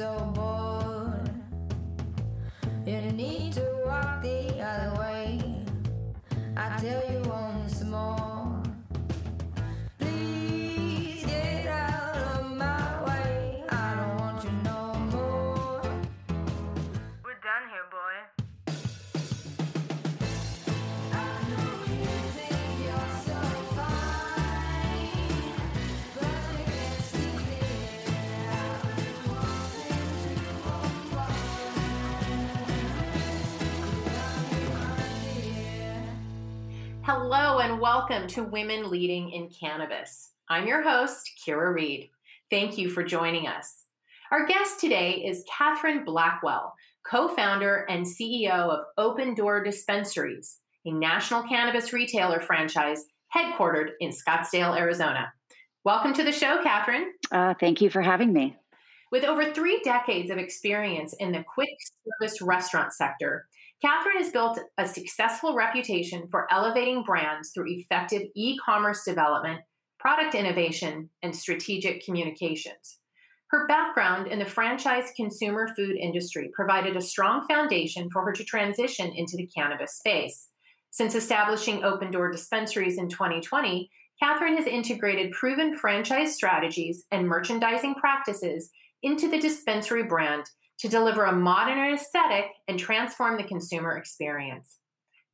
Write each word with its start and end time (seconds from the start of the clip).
so 0.00 0.32
bored. 0.34 1.28
You 2.86 3.02
need 3.12 3.52
to 3.52 3.82
walk 3.84 4.22
the 4.22 4.58
other 4.58 4.98
way. 4.98 5.38
I 6.56 6.74
tell 6.80 7.02
you 7.12 7.20
Hello 37.12 37.58
and 37.58 37.80
welcome 37.80 38.28
to 38.28 38.44
Women 38.44 38.88
Leading 38.88 39.32
in 39.32 39.48
Cannabis. 39.48 40.30
I'm 40.48 40.68
your 40.68 40.80
host, 40.80 41.28
Kyra 41.44 41.74
Reed. 41.74 42.08
Thank 42.50 42.78
you 42.78 42.88
for 42.88 43.02
joining 43.02 43.48
us. 43.48 43.86
Our 44.30 44.46
guest 44.46 44.78
today 44.78 45.14
is 45.14 45.44
Catherine 45.50 46.04
Blackwell, 46.04 46.72
co 47.04 47.26
founder 47.26 47.84
and 47.88 48.06
CEO 48.06 48.52
of 48.52 48.84
Open 48.96 49.34
Door 49.34 49.64
Dispensaries, 49.64 50.58
a 50.86 50.92
national 50.92 51.42
cannabis 51.42 51.92
retailer 51.92 52.38
franchise 52.38 53.06
headquartered 53.34 53.90
in 53.98 54.12
Scottsdale, 54.12 54.78
Arizona. 54.78 55.32
Welcome 55.82 56.12
to 56.12 56.22
the 56.22 56.30
show, 56.30 56.62
Catherine. 56.62 57.10
Uh, 57.32 57.54
thank 57.58 57.80
you 57.80 57.90
for 57.90 58.02
having 58.02 58.32
me. 58.32 58.56
With 59.10 59.24
over 59.24 59.52
three 59.52 59.80
decades 59.82 60.30
of 60.30 60.38
experience 60.38 61.12
in 61.14 61.32
the 61.32 61.42
quick 61.42 61.70
service 62.20 62.40
restaurant 62.40 62.92
sector, 62.92 63.48
Catherine 63.82 64.18
has 64.18 64.30
built 64.30 64.58
a 64.76 64.86
successful 64.86 65.54
reputation 65.54 66.28
for 66.30 66.46
elevating 66.52 67.02
brands 67.02 67.50
through 67.50 67.68
effective 67.68 68.22
e 68.34 68.58
commerce 68.58 69.04
development, 69.04 69.60
product 69.98 70.34
innovation, 70.34 71.08
and 71.22 71.34
strategic 71.34 72.04
communications. 72.04 72.98
Her 73.48 73.66
background 73.66 74.26
in 74.26 74.38
the 74.38 74.44
franchise 74.44 75.10
consumer 75.16 75.68
food 75.74 75.96
industry 75.96 76.50
provided 76.52 76.94
a 76.94 77.00
strong 77.00 77.46
foundation 77.48 78.10
for 78.10 78.22
her 78.24 78.32
to 78.32 78.44
transition 78.44 79.12
into 79.16 79.36
the 79.36 79.48
cannabis 79.56 79.96
space. 79.96 80.48
Since 80.90 81.14
establishing 81.14 81.82
Open 81.82 82.10
Door 82.10 82.32
Dispensaries 82.32 82.98
in 82.98 83.08
2020, 83.08 83.90
Catherine 84.22 84.56
has 84.56 84.66
integrated 84.66 85.32
proven 85.32 85.74
franchise 85.74 86.34
strategies 86.34 87.06
and 87.10 87.26
merchandising 87.26 87.94
practices 87.94 88.70
into 89.02 89.28
the 89.28 89.40
dispensary 89.40 90.02
brand 90.02 90.44
to 90.80 90.88
deliver 90.88 91.24
a 91.24 91.32
modern 91.32 91.78
aesthetic 91.78 92.46
and 92.66 92.78
transform 92.78 93.36
the 93.36 93.44
consumer 93.44 93.96
experience. 93.96 94.78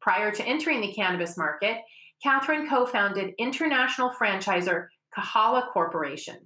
Prior 0.00 0.30
to 0.32 0.44
entering 0.44 0.80
the 0.80 0.92
cannabis 0.92 1.36
market, 1.36 1.78
Catherine 2.22 2.68
co 2.68 2.86
founded 2.86 3.34
international 3.38 4.10
franchisor 4.10 4.88
Kahala 5.16 5.70
Corporation, 5.72 6.36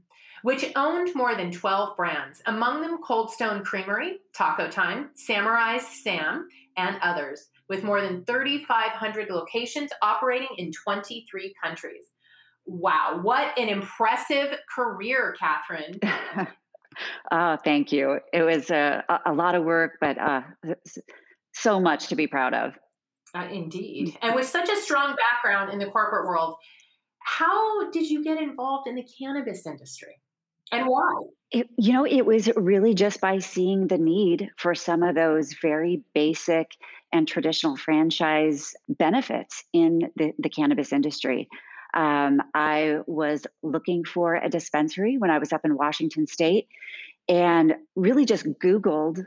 which 0.42 0.70
owned 0.76 1.14
more 1.14 1.34
than 1.34 1.50
12 1.50 1.96
brands, 1.96 2.42
among 2.46 2.82
them 2.82 2.98
Cold 3.02 3.30
Stone 3.30 3.64
Creamery, 3.64 4.18
Taco 4.34 4.68
Time, 4.68 5.10
Samurai's 5.14 5.86
Sam, 6.02 6.48
and 6.76 6.96
others, 7.02 7.48
with 7.68 7.84
more 7.84 8.00
than 8.00 8.24
3,500 8.24 9.30
locations 9.30 9.90
operating 10.02 10.48
in 10.58 10.72
23 10.72 11.54
countries. 11.62 12.06
Wow, 12.66 13.20
what 13.22 13.58
an 13.58 13.68
impressive 13.68 14.58
career, 14.74 15.34
Catherine. 15.38 15.98
oh, 17.30 17.56
thank 17.64 17.92
you. 17.92 18.20
It 18.32 18.42
was 18.42 18.70
a, 18.70 19.04
a 19.26 19.32
lot 19.32 19.54
of 19.54 19.64
work, 19.64 19.98
but 20.00 20.18
uh, 20.18 20.42
so 21.52 21.80
much 21.80 22.08
to 22.08 22.16
be 22.16 22.26
proud 22.26 22.54
of. 22.54 22.74
Uh, 23.34 23.46
indeed. 23.50 24.16
And 24.22 24.34
with 24.34 24.46
such 24.46 24.68
a 24.68 24.76
strong 24.76 25.16
background 25.16 25.72
in 25.72 25.78
the 25.78 25.86
corporate 25.86 26.26
world, 26.26 26.56
how 27.20 27.90
did 27.90 28.10
you 28.10 28.24
get 28.24 28.38
involved 28.40 28.88
in 28.88 28.96
the 28.96 29.06
cannabis 29.18 29.66
industry 29.66 30.20
and 30.72 30.86
why? 30.86 31.22
It, 31.50 31.68
you 31.76 31.92
know, 31.92 32.06
it 32.06 32.24
was 32.24 32.48
really 32.56 32.94
just 32.94 33.20
by 33.20 33.38
seeing 33.38 33.88
the 33.88 33.98
need 33.98 34.50
for 34.56 34.74
some 34.74 35.02
of 35.02 35.14
those 35.14 35.54
very 35.60 36.02
basic 36.14 36.72
and 37.12 37.26
traditional 37.26 37.76
franchise 37.76 38.74
benefits 38.88 39.64
in 39.72 40.10
the, 40.16 40.32
the 40.38 40.48
cannabis 40.48 40.92
industry. 40.92 41.48
Um, 41.94 42.42
I 42.54 43.00
was 43.06 43.46
looking 43.62 44.04
for 44.04 44.34
a 44.34 44.48
dispensary 44.48 45.18
when 45.18 45.30
I 45.30 45.38
was 45.38 45.52
up 45.52 45.64
in 45.64 45.76
Washington 45.76 46.26
State 46.26 46.68
and 47.28 47.74
really 47.96 48.24
just 48.24 48.46
Googled 48.46 49.24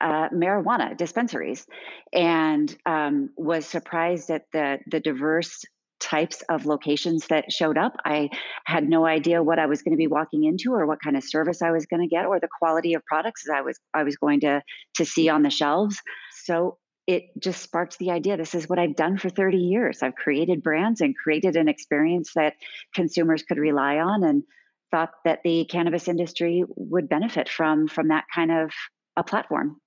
uh, 0.00 0.28
marijuana 0.30 0.96
dispensaries 0.96 1.66
and 2.12 2.74
um, 2.86 3.30
was 3.36 3.66
surprised 3.66 4.30
at 4.30 4.46
the, 4.52 4.78
the 4.90 5.00
diverse 5.00 5.64
types 6.00 6.42
of 6.48 6.64
locations 6.64 7.26
that 7.26 7.52
showed 7.52 7.76
up. 7.76 7.94
I 8.04 8.30
had 8.64 8.88
no 8.88 9.04
idea 9.04 9.42
what 9.42 9.58
I 9.58 9.66
was 9.66 9.82
going 9.82 9.92
to 9.92 9.98
be 9.98 10.06
walking 10.06 10.44
into 10.44 10.72
or 10.72 10.86
what 10.86 11.02
kind 11.02 11.16
of 11.16 11.22
service 11.22 11.62
I 11.62 11.70
was 11.70 11.86
going 11.86 12.00
to 12.00 12.08
get 12.08 12.24
or 12.26 12.40
the 12.40 12.48
quality 12.58 12.94
of 12.94 13.04
products 13.04 13.44
I 13.54 13.60
was 13.60 13.78
I 13.92 14.02
was 14.02 14.16
going 14.16 14.40
to 14.40 14.62
to 14.94 15.04
see 15.04 15.28
on 15.28 15.42
the 15.42 15.50
shelves. 15.50 16.00
So 16.44 16.78
it 17.10 17.24
just 17.40 17.60
sparked 17.60 17.98
the 17.98 18.12
idea 18.12 18.36
this 18.36 18.54
is 18.54 18.68
what 18.68 18.78
I've 18.78 18.94
done 18.94 19.18
for 19.18 19.28
30 19.28 19.56
years. 19.56 20.00
I've 20.00 20.14
created 20.14 20.62
brands 20.62 21.00
and 21.00 21.16
created 21.16 21.56
an 21.56 21.66
experience 21.66 22.34
that 22.36 22.54
consumers 22.94 23.42
could 23.42 23.58
rely 23.58 23.96
on 23.96 24.22
and 24.22 24.44
thought 24.92 25.10
that 25.24 25.40
the 25.42 25.64
cannabis 25.64 26.06
industry 26.06 26.62
would 26.76 27.08
benefit 27.08 27.48
from 27.48 27.88
from 27.88 28.08
that 28.08 28.26
kind 28.32 28.52
of 28.52 28.70
a 29.16 29.24
platform. 29.24 29.80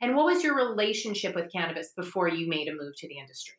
And 0.00 0.14
what 0.14 0.26
was 0.26 0.44
your 0.44 0.54
relationship 0.54 1.34
with 1.34 1.50
cannabis 1.50 1.90
before 1.96 2.28
you 2.28 2.48
made 2.48 2.68
a 2.68 2.72
move 2.72 2.94
to 2.98 3.08
the 3.08 3.18
industry? 3.18 3.54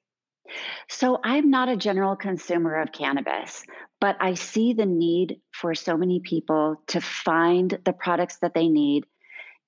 So, 0.90 1.20
I'm 1.22 1.50
not 1.50 1.68
a 1.68 1.76
general 1.76 2.16
consumer 2.16 2.80
of 2.80 2.94
cannabis, 2.94 3.66
but 4.00 4.16
I 4.22 4.36
see 4.36 4.74
the 4.74 4.86
need 4.86 5.42
for 5.52 5.76
so 5.76 5.98
many 5.98 6.22
people 6.22 6.82
to 6.88 7.02
find 7.02 7.78
the 7.84 7.94
products 7.94 8.38
that 8.42 8.54
they 8.54 8.70
need 8.70 9.04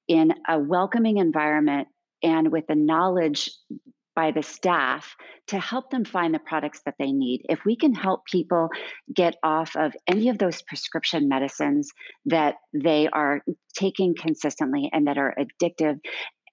in 0.07 0.33
a 0.47 0.57
welcoming 0.57 1.17
environment 1.17 1.89
and 2.23 2.51
with 2.51 2.67
the 2.67 2.75
knowledge 2.75 3.49
by 4.15 4.31
the 4.31 4.43
staff 4.43 5.15
to 5.47 5.59
help 5.59 5.89
them 5.89 6.03
find 6.03 6.33
the 6.33 6.39
products 6.39 6.81
that 6.85 6.95
they 6.99 7.11
need. 7.11 7.45
If 7.49 7.63
we 7.65 7.75
can 7.75 7.93
help 7.93 8.25
people 8.25 8.69
get 9.13 9.37
off 9.41 9.75
of 9.75 9.95
any 10.07 10.29
of 10.29 10.37
those 10.37 10.61
prescription 10.61 11.29
medicines 11.29 11.91
that 12.25 12.55
they 12.73 13.07
are 13.07 13.41
taking 13.73 14.15
consistently 14.15 14.89
and 14.91 15.07
that 15.07 15.17
are 15.17 15.33
addictive 15.39 15.99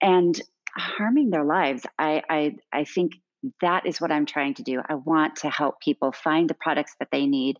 and 0.01 0.41
harming 0.77 1.31
their 1.31 1.45
lives, 1.45 1.84
I 1.99 2.23
I, 2.28 2.57
I 2.73 2.84
think 2.84 3.12
that 3.61 3.87
is 3.87 4.01
what 4.01 4.12
I'm 4.12 4.27
trying 4.27 4.55
to 4.55 4.62
do. 4.62 4.81
I 4.89 4.95
want 4.95 5.37
to 5.37 5.51
help 5.51 5.81
people 5.81 6.12
find 6.12 6.49
the 6.49 6.55
products 6.55 6.95
that 6.99 7.09
they 7.11 7.27
need 7.27 7.59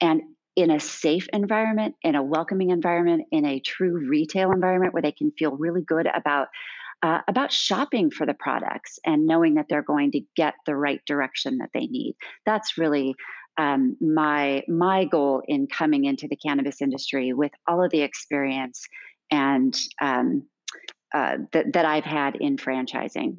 and 0.00 0.22
in 0.56 0.70
a 0.70 0.78
safe 0.78 1.26
environment, 1.32 1.96
in 2.02 2.14
a 2.14 2.22
welcoming 2.22 2.70
environment, 2.70 3.26
in 3.32 3.44
a 3.44 3.58
true 3.58 4.08
retail 4.08 4.52
environment 4.52 4.92
where 4.92 5.02
they 5.02 5.12
can 5.12 5.32
feel 5.32 5.50
really 5.56 5.82
good 5.82 6.06
about 6.06 6.48
uh, 7.04 7.20
about 7.28 7.52
shopping 7.52 8.10
for 8.10 8.24
the 8.24 8.32
products 8.32 8.98
and 9.04 9.26
knowing 9.26 9.54
that 9.54 9.66
they're 9.68 9.82
going 9.82 10.10
to 10.10 10.22
get 10.34 10.54
the 10.64 10.74
right 10.74 11.02
direction 11.06 11.58
that 11.58 11.68
they 11.74 11.86
need. 11.86 12.16
That's 12.46 12.78
really 12.78 13.14
um, 13.58 13.98
my 14.00 14.62
my 14.68 15.04
goal 15.04 15.42
in 15.46 15.66
coming 15.66 16.06
into 16.06 16.26
the 16.28 16.36
cannabis 16.36 16.80
industry 16.80 17.34
with 17.34 17.52
all 17.68 17.84
of 17.84 17.90
the 17.90 18.00
experience 18.00 18.88
and 19.30 19.78
um, 20.00 20.44
uh, 21.14 21.36
that 21.52 21.74
that 21.74 21.84
I've 21.84 22.04
had 22.04 22.36
in 22.36 22.56
franchising. 22.56 23.36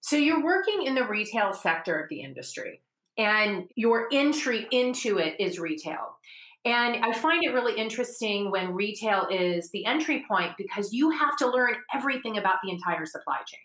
So 0.00 0.16
you're 0.16 0.44
working 0.44 0.82
in 0.82 0.96
the 0.96 1.04
retail 1.06 1.52
sector 1.52 1.96
of 2.00 2.08
the 2.10 2.20
industry, 2.20 2.82
and 3.16 3.68
your 3.76 4.08
entry 4.12 4.66
into 4.72 5.18
it 5.18 5.36
is 5.38 5.60
retail. 5.60 6.16
And 6.64 7.04
I 7.04 7.12
find 7.12 7.44
it 7.44 7.52
really 7.52 7.78
interesting 7.78 8.50
when 8.50 8.72
retail 8.72 9.26
is 9.30 9.70
the 9.72 9.84
entry 9.84 10.24
point 10.26 10.52
because 10.56 10.92
you 10.92 11.10
have 11.10 11.36
to 11.38 11.50
learn 11.50 11.74
everything 11.94 12.38
about 12.38 12.56
the 12.64 12.70
entire 12.70 13.04
supply 13.04 13.38
chain. 13.46 13.60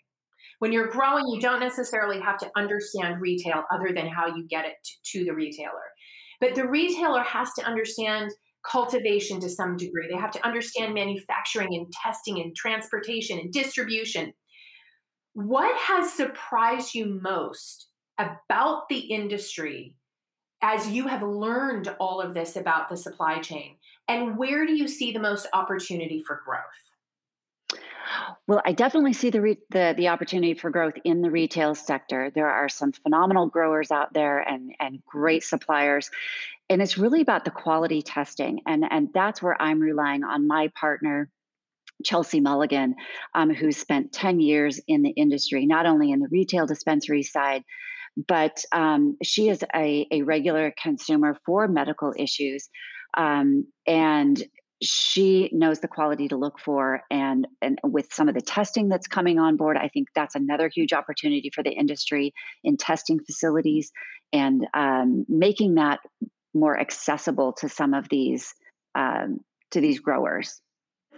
When 0.58 0.72
you're 0.72 0.88
growing, 0.88 1.24
you 1.28 1.40
don't 1.40 1.60
necessarily 1.60 2.20
have 2.20 2.36
to 2.38 2.50
understand 2.56 3.22
retail 3.22 3.64
other 3.72 3.92
than 3.94 4.06
how 4.06 4.26
you 4.26 4.46
get 4.46 4.66
it 4.66 4.76
to, 5.12 5.24
the 5.24 5.32
retailer. 5.32 5.70
But 6.40 6.54
the 6.54 6.68
retailer 6.68 7.22
has 7.22 7.50
to 7.54 7.64
understand 7.64 8.32
cultivation 8.70 9.40
to 9.40 9.48
some 9.48 9.78
degree. 9.78 10.08
They 10.10 10.20
have 10.20 10.32
to 10.32 10.46
understand 10.46 10.92
manufacturing 10.92 11.68
and 11.72 11.90
testing 11.90 12.40
and 12.40 12.54
transportation 12.54 13.38
and 13.38 13.50
distribution. 13.50 14.34
What 15.32 15.74
has 15.78 16.12
surprised 16.12 16.94
you 16.94 17.18
most 17.22 17.88
about 18.18 18.90
the 18.90 18.98
industry 18.98 19.94
as 20.62 20.88
you 20.88 21.06
have 21.06 21.22
learned 21.22 21.94
all 21.98 22.20
of 22.20 22.34
this 22.34 22.56
about 22.56 22.88
the 22.88 22.96
supply 22.96 23.40
chain? 23.40 23.76
And 24.08 24.36
where 24.36 24.66
do 24.66 24.74
you 24.74 24.88
see 24.88 25.12
the 25.12 25.20
most 25.20 25.46
opportunity 25.52 26.22
for 26.26 26.40
growth? 26.44 26.62
Well, 28.46 28.60
I 28.64 28.72
definitely 28.72 29.12
see 29.12 29.30
the, 29.30 29.40
re- 29.40 29.58
the 29.70 29.94
the 29.96 30.08
opportunity 30.08 30.54
for 30.54 30.70
growth 30.70 30.94
in 31.04 31.22
the 31.22 31.30
retail 31.30 31.74
sector. 31.76 32.32
There 32.34 32.48
are 32.48 32.68
some 32.68 32.92
phenomenal 32.92 33.46
growers 33.46 33.92
out 33.92 34.12
there 34.12 34.40
and 34.40 34.74
and 34.80 35.04
great 35.06 35.44
suppliers, 35.44 36.10
and 36.68 36.82
it's 36.82 36.98
really 36.98 37.20
about 37.20 37.44
the 37.44 37.52
quality 37.52 38.02
testing, 38.02 38.60
and 38.66 38.84
and 38.90 39.10
that's 39.14 39.40
where 39.40 39.60
I'm 39.62 39.78
relying 39.78 40.24
on 40.24 40.48
my 40.48 40.72
partner 40.74 41.30
Chelsea 42.04 42.40
Mulligan, 42.40 42.94
um, 43.34 43.50
who's 43.50 43.76
spent 43.76 44.12
10 44.12 44.40
years 44.40 44.80
in 44.88 45.02
the 45.02 45.10
industry, 45.10 45.66
not 45.66 45.86
only 45.86 46.10
in 46.12 46.20
the 46.20 46.28
retail 46.30 46.66
dispensary 46.66 47.22
side, 47.22 47.64
but 48.16 48.62
um, 48.72 49.16
she 49.22 49.48
is 49.48 49.64
a, 49.74 50.06
a 50.10 50.22
regular 50.22 50.72
consumer 50.80 51.36
for 51.46 51.68
medical 51.68 52.12
issues. 52.16 52.68
Um, 53.16 53.66
and 53.86 54.42
she 54.82 55.50
knows 55.52 55.80
the 55.80 55.88
quality 55.88 56.28
to 56.28 56.36
look 56.36 56.58
for 56.58 57.02
and 57.10 57.46
and 57.60 57.78
with 57.84 58.10
some 58.12 58.28
of 58.30 58.34
the 58.34 58.40
testing 58.40 58.88
that's 58.88 59.06
coming 59.06 59.38
on 59.38 59.58
board 59.58 59.76
i 59.76 59.88
think 59.88 60.08
that's 60.14 60.34
another 60.34 60.70
huge 60.74 60.94
opportunity 60.94 61.50
for 61.54 61.62
the 61.62 61.70
industry 61.70 62.32
in 62.64 62.78
testing 62.78 63.20
facilities 63.20 63.92
and 64.32 64.66
um, 64.72 65.26
making 65.28 65.74
that 65.74 66.00
more 66.54 66.80
accessible 66.80 67.52
to 67.52 67.68
some 67.68 67.92
of 67.92 68.08
these 68.08 68.54
um, 68.94 69.40
to 69.70 69.82
these 69.82 70.00
growers 70.00 70.62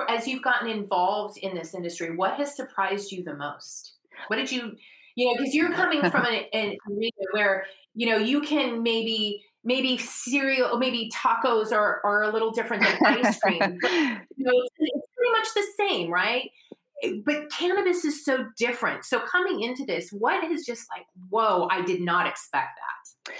As 0.09 0.27
you've 0.27 0.43
gotten 0.43 0.69
involved 0.69 1.39
in 1.39 1.55
this 1.55 1.75
industry, 1.75 2.15
what 2.17 2.35
has 2.35 2.57
surprised 2.57 3.13
you 3.13 3.23
the 3.23 3.37
most? 3.37 3.95
What 4.29 4.37
did 4.37 4.51
you, 4.51 4.77
you 5.15 5.27
know, 5.27 5.37
because 5.37 5.55
you're 5.55 5.73
coming 5.75 6.01
from 6.11 6.27
an, 6.27 6.45
an 6.53 6.77
arena 6.91 7.11
where 7.33 7.65
you 7.95 8.09
know 8.09 8.17
you 8.17 8.41
can 8.41 8.83
maybe 8.83 9.45
maybe 9.65 9.97
cereal 9.97 10.79
maybe 10.79 11.11
tacos 11.15 11.73
are, 11.73 12.01
are 12.05 12.23
a 12.25 12.33
little 12.33 12.51
different 12.51 12.83
than 12.83 12.99
ice 13.05 13.39
cream. 13.39 13.79
But, 13.81 13.91
you 13.93 14.45
know, 14.45 14.53
it's, 14.53 14.75
it's 14.79 15.07
pretty 15.17 15.33
much 15.33 15.49
the 15.55 15.65
same, 15.79 16.11
right? 16.11 16.51
Eh, 17.03 17.13
but 17.25 17.51
cannabis 17.51 18.05
is 18.05 18.25
so 18.25 18.47
different. 18.57 19.05
So 19.05 19.21
coming 19.21 19.63
into 19.63 19.85
this, 19.85 20.11
what 20.11 20.43
is 20.45 20.65
just 20.67 20.87
like, 20.91 21.07
whoa, 21.31 21.69
I 21.71 21.83
did 21.83 22.01
not 22.01 22.27
expect 22.27 22.79
that. 23.27 23.35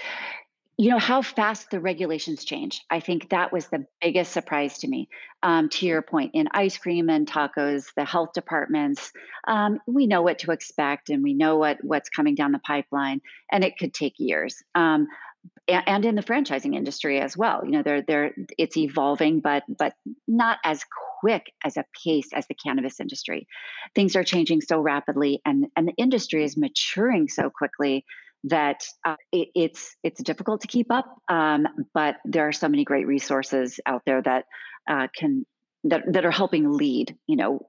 You 0.77 0.89
know 0.89 0.99
how 0.99 1.21
fast 1.21 1.69
the 1.69 1.79
regulations 1.79 2.43
change 2.45 2.83
i 2.89 2.99
think 2.99 3.29
that 3.29 3.51
was 3.51 3.67
the 3.67 3.85
biggest 4.01 4.31
surprise 4.31 4.79
to 4.79 4.87
me 4.87 5.07
um, 5.43 5.69
to 5.69 5.85
your 5.85 6.01
point 6.01 6.31
in 6.33 6.47
ice 6.51 6.77
cream 6.77 7.09
and 7.09 7.27
tacos 7.27 7.87
the 7.95 8.05
health 8.05 8.33
departments 8.33 9.11
um, 9.47 9.79
we 9.87 10.07
know 10.07 10.21
what 10.21 10.39
to 10.39 10.51
expect 10.51 11.09
and 11.09 11.23
we 11.23 11.33
know 11.33 11.57
what 11.57 11.77
what's 11.83 12.09
coming 12.09 12.35
down 12.35 12.51
the 12.51 12.59
pipeline 12.59 13.21
and 13.51 13.63
it 13.63 13.77
could 13.77 13.93
take 13.93 14.13
years 14.17 14.63
um, 14.75 15.07
and 15.67 16.05
in 16.05 16.15
the 16.15 16.23
franchising 16.23 16.75
industry 16.75 17.19
as 17.19 17.37
well 17.37 17.61
you 17.65 17.71
know 17.71 17.83
they're 17.83 18.01
they're 18.01 18.33
it's 18.57 18.77
evolving 18.77 19.41
but 19.41 19.63
but 19.67 19.93
not 20.27 20.57
as 20.63 20.83
quick 21.23 21.53
as 21.63 21.77
a 21.77 21.85
pace 22.03 22.27
as 22.33 22.45
the 22.47 22.53
cannabis 22.53 22.99
industry. 22.99 23.47
Things 23.95 24.17
are 24.17 24.25
changing 24.25 24.59
so 24.59 24.81
rapidly 24.81 25.41
and 25.45 25.67
and 25.77 25.87
the 25.87 25.93
industry 25.97 26.43
is 26.43 26.57
maturing 26.57 27.29
so 27.29 27.49
quickly 27.49 28.03
that 28.45 28.83
uh, 29.05 29.15
it, 29.31 29.49
it's 29.55 29.95
it's 30.03 30.21
difficult 30.21 30.61
to 30.61 30.67
keep 30.67 30.91
up. 30.91 31.05
Um, 31.29 31.67
but 31.93 32.15
there 32.25 32.47
are 32.47 32.51
so 32.51 32.67
many 32.67 32.83
great 32.83 33.07
resources 33.07 33.79
out 33.85 34.03
there 34.05 34.21
that 34.21 34.45
uh, 34.89 35.07
can 35.15 35.45
that 35.85 36.03
that 36.13 36.25
are 36.25 36.31
helping 36.31 36.71
lead. 36.71 37.17
You 37.27 37.37
know, 37.37 37.67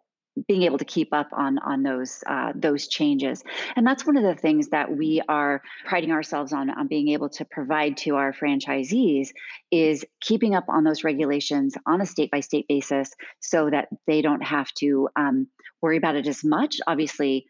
being 0.49 0.63
able 0.63 0.79
to 0.79 0.85
keep 0.85 1.13
up 1.13 1.29
on 1.33 1.59
on 1.59 1.83
those 1.83 2.25
uh, 2.27 2.53
those 2.57 2.89
changes, 2.89 3.43
and 3.77 3.87
that's 3.87 4.05
one 4.05 4.17
of 4.17 4.25
the 4.25 4.35
things 4.35 4.69
that 4.71 4.97
we 4.97 5.23
are 5.29 5.63
priding 5.87 6.11
ourselves 6.11 6.53
on 6.53 6.71
on 6.71 6.89
being 6.89 7.09
able 7.09 7.29
to 7.31 7.45
provide 7.45 7.97
to 7.99 8.17
our 8.17 8.33
franchisees 8.33 9.29
is 9.71 10.05
keeping 10.21 10.55
up 10.55 10.65
on 10.69 10.83
those 10.83 11.05
regulations 11.05 11.77
on 11.87 12.01
a 12.01 12.07
state 12.07 12.31
by 12.33 12.41
state 12.41 12.67
basis, 12.69 13.11
so 13.41 13.71
that 13.71 13.89
they 14.09 14.23
don't 14.23 14.43
have 14.43 14.73
to 14.75 15.09
um, 15.15 15.47
worry 15.81 15.97
about 15.97 16.17
it 16.17 16.27
as 16.27 16.43
much. 16.43 16.79
Obviously 16.87 17.47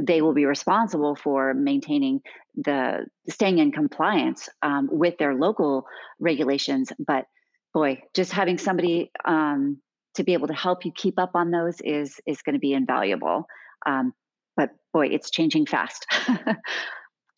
they 0.00 0.22
will 0.22 0.34
be 0.34 0.44
responsible 0.44 1.14
for 1.14 1.54
maintaining 1.54 2.20
the 2.56 3.06
staying 3.28 3.58
in 3.58 3.72
compliance 3.72 4.48
um, 4.62 4.88
with 4.90 5.18
their 5.18 5.34
local 5.34 5.86
regulations. 6.18 6.92
But 6.98 7.26
boy, 7.72 8.02
just 8.14 8.32
having 8.32 8.58
somebody 8.58 9.10
um, 9.24 9.80
to 10.14 10.24
be 10.24 10.32
able 10.32 10.48
to 10.48 10.54
help 10.54 10.84
you 10.84 10.92
keep 10.94 11.18
up 11.18 11.32
on 11.34 11.50
those 11.50 11.80
is 11.80 12.20
is 12.26 12.42
going 12.42 12.54
to 12.54 12.60
be 12.60 12.72
invaluable. 12.72 13.46
Um, 13.84 14.12
but 14.56 14.70
boy, 14.92 15.08
it's 15.08 15.30
changing 15.30 15.66
fast. 15.66 16.06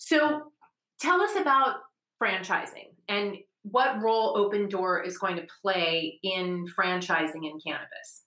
So 0.09 0.53
tell 1.01 1.21
us 1.21 1.37
about 1.39 1.81
franchising 2.23 2.95
and 3.09 3.37
what 3.63 4.01
role 4.01 4.39
Open 4.39 4.69
Door 4.69 5.03
is 5.03 5.19
going 5.19 5.37
to 5.37 5.47
play 5.61 6.19
in 6.23 6.65
franchising 6.67 7.45
in 7.45 7.59
cannabis. 7.65 8.25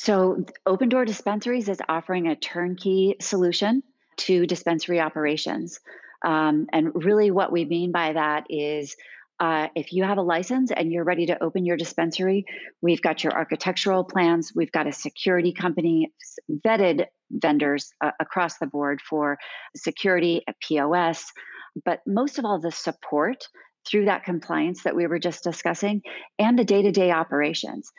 So, 0.00 0.44
Open 0.64 0.88
Door 0.88 1.06
Dispensaries 1.06 1.68
is 1.68 1.80
offering 1.88 2.28
a 2.28 2.36
turnkey 2.36 3.16
solution 3.20 3.82
to 4.18 4.46
dispensary 4.46 5.00
operations. 5.00 5.80
Um, 6.24 6.68
and 6.72 6.92
really, 6.94 7.32
what 7.32 7.50
we 7.50 7.64
mean 7.64 7.90
by 7.90 8.12
that 8.12 8.46
is 8.48 8.94
uh, 9.40 9.66
if 9.74 9.92
you 9.92 10.04
have 10.04 10.18
a 10.18 10.22
license 10.22 10.70
and 10.70 10.92
you're 10.92 11.02
ready 11.02 11.26
to 11.26 11.42
open 11.42 11.66
your 11.66 11.76
dispensary, 11.76 12.44
we've 12.80 13.02
got 13.02 13.24
your 13.24 13.32
architectural 13.32 14.04
plans, 14.04 14.52
we've 14.54 14.70
got 14.70 14.86
a 14.86 14.92
security 14.92 15.52
company, 15.52 16.12
vetted 16.48 17.06
vendors 17.32 17.90
uh, 18.00 18.12
across 18.20 18.58
the 18.58 18.68
board 18.68 19.00
for 19.00 19.36
security, 19.74 20.44
POS, 20.62 21.24
but 21.84 22.02
most 22.06 22.38
of 22.38 22.44
all, 22.44 22.60
the 22.60 22.70
support 22.70 23.48
through 23.84 24.04
that 24.04 24.22
compliance 24.22 24.84
that 24.84 24.94
we 24.94 25.08
were 25.08 25.18
just 25.18 25.42
discussing 25.42 26.02
and 26.38 26.56
the 26.56 26.64
day 26.64 26.82
to 26.82 26.92
day 26.92 27.10
operations 27.10 27.90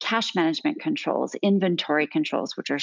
cash 0.00 0.34
management 0.34 0.80
controls, 0.80 1.34
inventory 1.42 2.06
controls, 2.06 2.56
which 2.56 2.70
are 2.70 2.78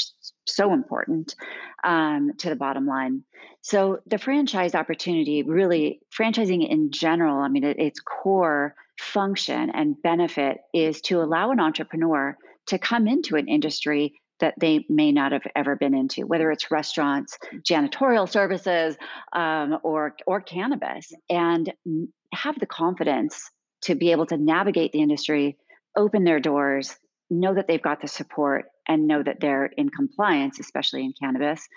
so 0.46 0.74
important 0.74 1.36
um, 1.84 2.32
to 2.38 2.50
the 2.50 2.56
bottom 2.56 2.86
line. 2.86 3.24
So, 3.62 4.00
the 4.06 4.18
franchise 4.18 4.76
opportunity 4.76 5.44
really, 5.44 6.02
franchising 6.18 6.68
in 6.68 6.92
general, 6.92 7.38
I 7.38 7.48
mean, 7.48 7.64
it, 7.64 7.80
its 7.80 8.00
core 8.00 8.76
function 9.00 9.70
and 9.72 10.02
benefit 10.02 10.60
is 10.74 11.02
to 11.02 11.22
allow 11.22 11.52
an 11.52 11.60
entrepreneur 11.60 12.38
to 12.68 12.78
come 12.80 13.08
into 13.08 13.36
an 13.36 13.48
industry 13.48 14.14
that 14.40 14.56
they 14.60 14.86
may 14.90 15.12
not 15.12 15.32
have 15.32 15.44
ever 15.56 15.76
been 15.76 15.94
into, 15.94 16.26
whether 16.26 16.52
it's 16.52 16.70
restaurants, 16.72 17.38
janitorial 17.68 18.30
services, 18.30 18.98
um, 19.34 19.78
or 19.84 20.16
or 20.28 20.42
cannabis, 20.42 21.14
and 21.30 21.72
have 22.34 22.60
the 22.60 22.66
confidence 22.66 23.50
to 23.82 23.96
be 23.96 24.12
able 24.12 24.26
to 24.26 24.38
navigate 24.38 24.92
the 24.92 25.02
industry 25.02 25.58
open 25.96 26.24
their 26.24 26.40
doors, 26.40 26.96
know 27.30 27.54
that 27.54 27.68
they've 27.68 27.82
got 27.82 28.02
the 28.02 28.08
support, 28.08 28.66
and 28.88 29.08
know 29.08 29.24
that 29.24 29.40
they're 29.40 29.66
in 29.66 29.90
compliance, 29.90 30.60
especially 30.60 31.04
in 31.04 31.14
cannabis, 31.20 31.68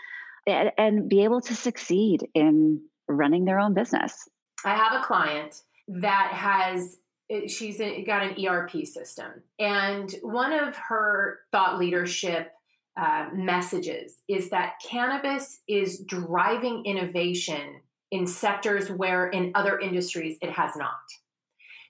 and, 0.46 0.70
and 0.76 1.08
be 1.08 1.24
able 1.24 1.40
to 1.42 1.54
succeed 1.54 2.26
in 2.34 2.82
running 3.08 3.44
their 3.44 3.58
own 3.58 3.74
business. 3.74 4.28
I 4.64 4.74
have 4.74 5.00
a 5.00 5.04
client 5.04 5.62
that 5.88 6.32
has 6.32 6.98
she's 7.46 7.78
got 7.78 8.22
an 8.22 8.46
ERP 8.46 8.86
system, 8.86 9.42
and 9.58 10.14
one 10.22 10.52
of 10.52 10.76
her 10.76 11.40
thought 11.52 11.78
leadership 11.78 12.50
uh, 12.98 13.28
messages 13.32 14.18
is 14.28 14.50
that 14.50 14.72
cannabis 14.84 15.60
is 15.68 16.00
driving 16.00 16.84
innovation 16.84 17.80
in 18.10 18.26
sectors 18.26 18.90
where 18.90 19.28
in 19.28 19.52
other 19.54 19.78
industries 19.78 20.38
it 20.42 20.50
has 20.50 20.72
not. 20.76 20.96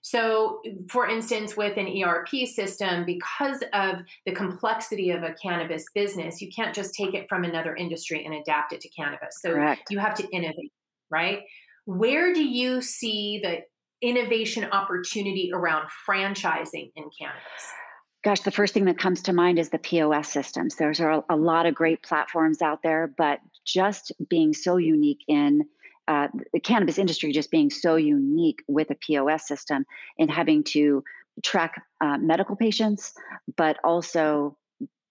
So, 0.03 0.63
for 0.89 1.09
instance, 1.09 1.57
with 1.57 1.77
an 1.77 1.87
ERP 2.03 2.47
system, 2.47 3.05
because 3.05 3.63
of 3.73 4.01
the 4.27 4.33
complexity 4.33 5.11
of 5.11 5.23
a 5.23 5.35
cannabis 5.35 5.85
business, 5.95 6.41
you 6.41 6.51
can't 6.55 6.75
just 6.75 6.95
take 6.95 7.15
it 7.15 7.29
from 7.29 7.45
another 7.45 7.75
industry 7.75 8.25
and 8.25 8.35
adapt 8.35 8.73
it 8.73 8.81
to 8.83 8.89
cannabis. 8.91 9.41
So, 9.41 9.53
Correct. 9.53 9.83
you 9.91 9.99
have 9.99 10.15
to 10.17 10.29
innovate, 10.31 10.73
right? 11.11 11.41
Where 11.85 12.33
do 12.33 12.45
you 12.45 12.81
see 12.81 13.41
the 13.43 13.61
innovation 14.01 14.65
opportunity 14.73 15.51
around 15.53 15.89
franchising 16.09 16.93
in 16.95 17.05
cannabis? 17.19 17.73
Gosh, 18.25 18.41
the 18.41 18.51
first 18.51 18.75
thing 18.75 18.87
that 18.87 18.99
comes 18.99 19.23
to 19.23 19.33
mind 19.33 19.59
is 19.59 19.71
the 19.71 19.79
POS 19.79 20.29
systems. 20.29 20.75
There's 20.75 21.01
a, 21.01 21.25
a 21.31 21.37
lot 21.37 21.67
of 21.67 21.75
great 21.75 22.03
platforms 22.03 22.61
out 22.61 22.83
there, 22.83 23.13
but 23.17 23.39
just 23.65 24.13
being 24.29 24.53
so 24.53 24.77
unique 24.77 25.23
in 25.29 25.63
uh, 26.09 26.29
the 26.53 26.61
cannabis 26.61 26.99
industry, 26.99 27.33
just 27.33 27.51
being 27.51 27.71
so 27.71 27.97
unique 27.97 28.65
with 28.67 28.91
a 28.91 28.95
POS 28.95 29.47
system 29.47 29.85
and 30.19 30.31
having 30.31 30.65
to 30.65 31.05
track 31.45 31.83
uh, 32.01 32.17
medical 32.19 32.57
patients, 32.57 33.13
but 33.57 33.77
also 33.85 34.57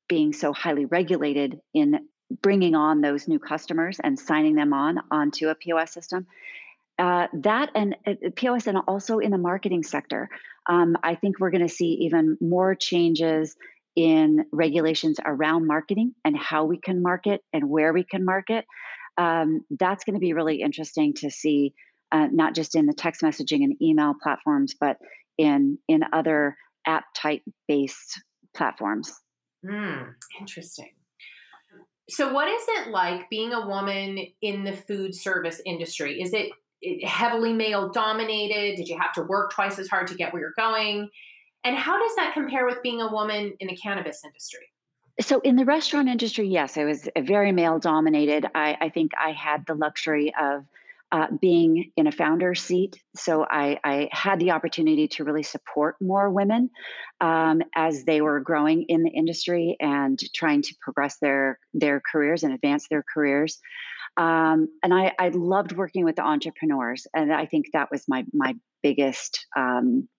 being 0.09 0.33
so 0.33 0.51
highly 0.53 0.85
regulated 0.85 1.59
in 1.73 1.99
bringing 2.41 2.75
on 2.75 3.01
those 3.01 3.27
new 3.27 3.39
customers 3.39 3.99
and 4.03 4.19
signing 4.19 4.55
them 4.55 4.73
on 4.73 4.99
onto 5.11 5.49
a 5.49 5.55
POS 5.55 5.93
system. 5.93 6.25
Uh, 6.99 7.27
that 7.31 7.69
and 7.75 7.95
uh, 8.07 8.13
POS, 8.35 8.65
and 8.65 8.79
also 8.87 9.19
in 9.19 9.29
the 9.29 9.37
marketing 9.37 9.83
sector, 9.83 10.29
um, 10.67 10.97
I 11.03 11.13
think 11.13 11.39
we're 11.39 11.51
going 11.51 11.67
to 11.67 11.73
see 11.73 11.99
even 12.01 12.37
more 12.41 12.73
changes 12.73 13.55
in 13.95 14.45
regulations 14.51 15.19
around 15.23 15.67
marketing 15.67 16.13
and 16.25 16.35
how 16.37 16.65
we 16.65 16.79
can 16.79 17.01
market 17.01 17.41
and 17.53 17.69
where 17.69 17.93
we 17.93 18.03
can 18.03 18.25
market. 18.25 18.65
Um, 19.17 19.61
that's 19.79 20.03
going 20.03 20.15
to 20.15 20.19
be 20.19 20.33
really 20.33 20.61
interesting 20.61 21.13
to 21.15 21.31
see, 21.31 21.73
uh, 22.11 22.27
not 22.31 22.55
just 22.55 22.75
in 22.75 22.85
the 22.85 22.93
text 22.93 23.21
messaging 23.21 23.63
and 23.63 23.81
email 23.81 24.13
platforms, 24.21 24.75
but 24.79 24.97
in 25.37 25.77
in 25.87 26.01
other 26.13 26.55
app 26.85 27.05
type 27.15 27.41
based 27.67 28.21
platforms. 28.55 29.13
Hmm, 29.67 30.11
interesting. 30.39 30.91
So, 32.09 32.31
what 32.31 32.47
is 32.47 32.63
it 32.67 32.89
like 32.89 33.29
being 33.29 33.53
a 33.53 33.67
woman 33.67 34.19
in 34.41 34.63
the 34.63 34.73
food 34.73 35.13
service 35.13 35.61
industry? 35.65 36.21
Is 36.21 36.33
it 36.33 36.51
heavily 37.03 37.53
male 37.53 37.89
dominated? 37.89 38.77
Did 38.77 38.87
you 38.87 38.97
have 38.99 39.13
to 39.13 39.23
work 39.23 39.51
twice 39.53 39.77
as 39.77 39.89
hard 39.89 40.07
to 40.07 40.15
get 40.15 40.31
where 40.31 40.41
you're 40.41 40.53
going? 40.57 41.09
And 41.63 41.75
how 41.75 42.01
does 42.01 42.15
that 42.15 42.33
compare 42.33 42.65
with 42.65 42.81
being 42.81 43.01
a 43.01 43.11
woman 43.11 43.55
in 43.59 43.67
the 43.67 43.75
cannabis 43.75 44.23
industry? 44.23 44.67
So 45.19 45.39
in 45.39 45.55
the 45.55 45.65
restaurant 45.65 46.09
industry, 46.09 46.47
yes, 46.47 46.77
it 46.77 46.85
was 46.85 47.09
very 47.17 47.51
male 47.51 47.79
dominated. 47.79 48.45
I, 48.53 48.77
I 48.79 48.89
think 48.89 49.11
I 49.17 49.31
had 49.31 49.65
the 49.65 49.73
luxury 49.73 50.33
of 50.39 50.63
uh, 51.11 51.27
being 51.41 51.91
in 51.95 52.05
a 52.05 52.11
founder 52.11 52.53
seat. 52.53 53.01
So 53.15 53.45
I, 53.49 53.79
I, 53.83 54.09
had 54.11 54.39
the 54.39 54.51
opportunity 54.51 55.07
to 55.09 55.23
really 55.23 55.43
support 55.43 55.95
more 56.01 56.29
women 56.29 56.69
um, 57.21 57.61
as 57.73 58.03
they 58.03 58.19
were 58.19 58.41
growing 58.41 58.83
in 58.89 59.03
the 59.03 59.09
industry 59.09 59.77
and 59.79 60.19
trying 60.35 60.63
to 60.63 60.75
progress 60.81 61.17
their 61.21 61.59
their 61.73 62.01
careers 62.11 62.43
and 62.43 62.53
advance 62.53 62.87
their 62.89 63.03
careers. 63.13 63.57
Um, 64.17 64.67
and 64.83 64.93
I, 64.93 65.13
I, 65.17 65.29
loved 65.29 65.71
working 65.71 66.03
with 66.03 66.15
the 66.15 66.23
entrepreneurs, 66.23 67.07
and 67.13 67.31
I 67.31 67.45
think 67.45 67.67
that 67.71 67.89
was 67.89 68.03
my 68.07 68.25
my 68.33 68.55
biggest 68.83 69.45
um, 69.55 70.09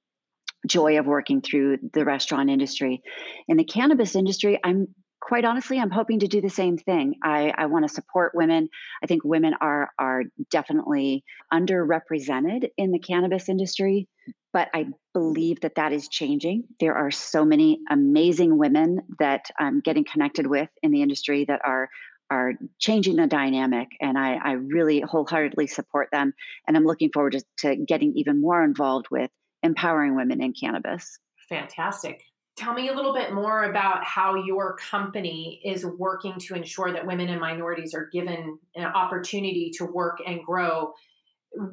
joy 0.69 0.99
of 0.99 1.07
working 1.07 1.41
through 1.41 1.79
the 1.93 2.05
restaurant 2.05 2.51
industry. 2.51 3.03
In 3.49 3.57
the 3.57 3.65
cannabis 3.65 4.15
industry, 4.15 4.59
I'm 4.63 4.89
quite 5.21 5.45
honestly, 5.45 5.79
I'm 5.79 5.91
hoping 5.91 6.21
to 6.21 6.29
do 6.29 6.41
the 6.41 6.49
same 6.49 6.79
thing. 6.79 7.17
I, 7.23 7.53
I 7.57 7.67
want 7.67 7.87
to 7.87 7.93
support 7.93 8.33
women. 8.35 8.69
I 9.03 9.07
think 9.07 9.25
women 9.25 9.55
are 9.61 9.91
are 9.99 10.25
definitely 10.51 11.25
underrepresented 11.53 12.71
in 12.77 12.93
the 12.93 12.99
cannabis 12.99 13.49
industry, 13.49 14.09
but 14.53 14.69
I 14.73 14.87
believe 15.13 15.61
that 15.61 15.75
that 15.75 15.93
is 15.93 16.09
changing. 16.09 16.65
There 16.81 16.95
are 16.95 17.11
so 17.11 17.45
many 17.45 17.81
amazing 17.91 18.57
women 18.57 19.01
that 19.19 19.47
I'm 19.59 19.81
getting 19.81 20.05
connected 20.05 20.47
with 20.47 20.69
in 20.83 20.93
the 20.93 21.03
industry 21.03 21.45
that 21.47 21.61
are 21.65 21.91
are 22.31 22.53
changing 22.79 23.17
the 23.17 23.27
dynamic 23.27 23.89
and 24.01 24.19
I, 24.19 24.35
I 24.35 24.53
really 24.53 25.01
wholeheartedly 25.01 25.67
support 25.67 26.09
them 26.13 26.35
and 26.67 26.77
i'm 26.77 26.85
looking 26.85 27.11
forward 27.11 27.33
to, 27.33 27.43
to 27.61 27.77
getting 27.77 28.13
even 28.17 28.39
more 28.39 28.63
involved 28.63 29.07
with 29.11 29.31
empowering 29.63 30.17
women 30.17 30.43
in 30.43 30.53
cannabis 30.53 31.19
Fantastic. 31.49 32.23
Tell 32.57 32.75
me 32.75 32.89
a 32.89 32.95
little 32.95 33.15
bit 33.15 33.33
more 33.33 33.65
about 33.65 34.05
how 34.05 34.35
your 34.35 34.77
company 34.77 35.61
is 35.65 35.87
working 35.87 36.35
to 36.41 36.55
ensure 36.55 36.93
that 36.93 37.07
women 37.07 37.29
and 37.29 37.41
minorities 37.41 37.95
are 37.95 38.09
given 38.13 38.59
an 38.75 38.85
opportunity 38.85 39.71
to 39.79 39.85
work 39.85 40.19
and 40.27 40.43
grow 40.45 40.93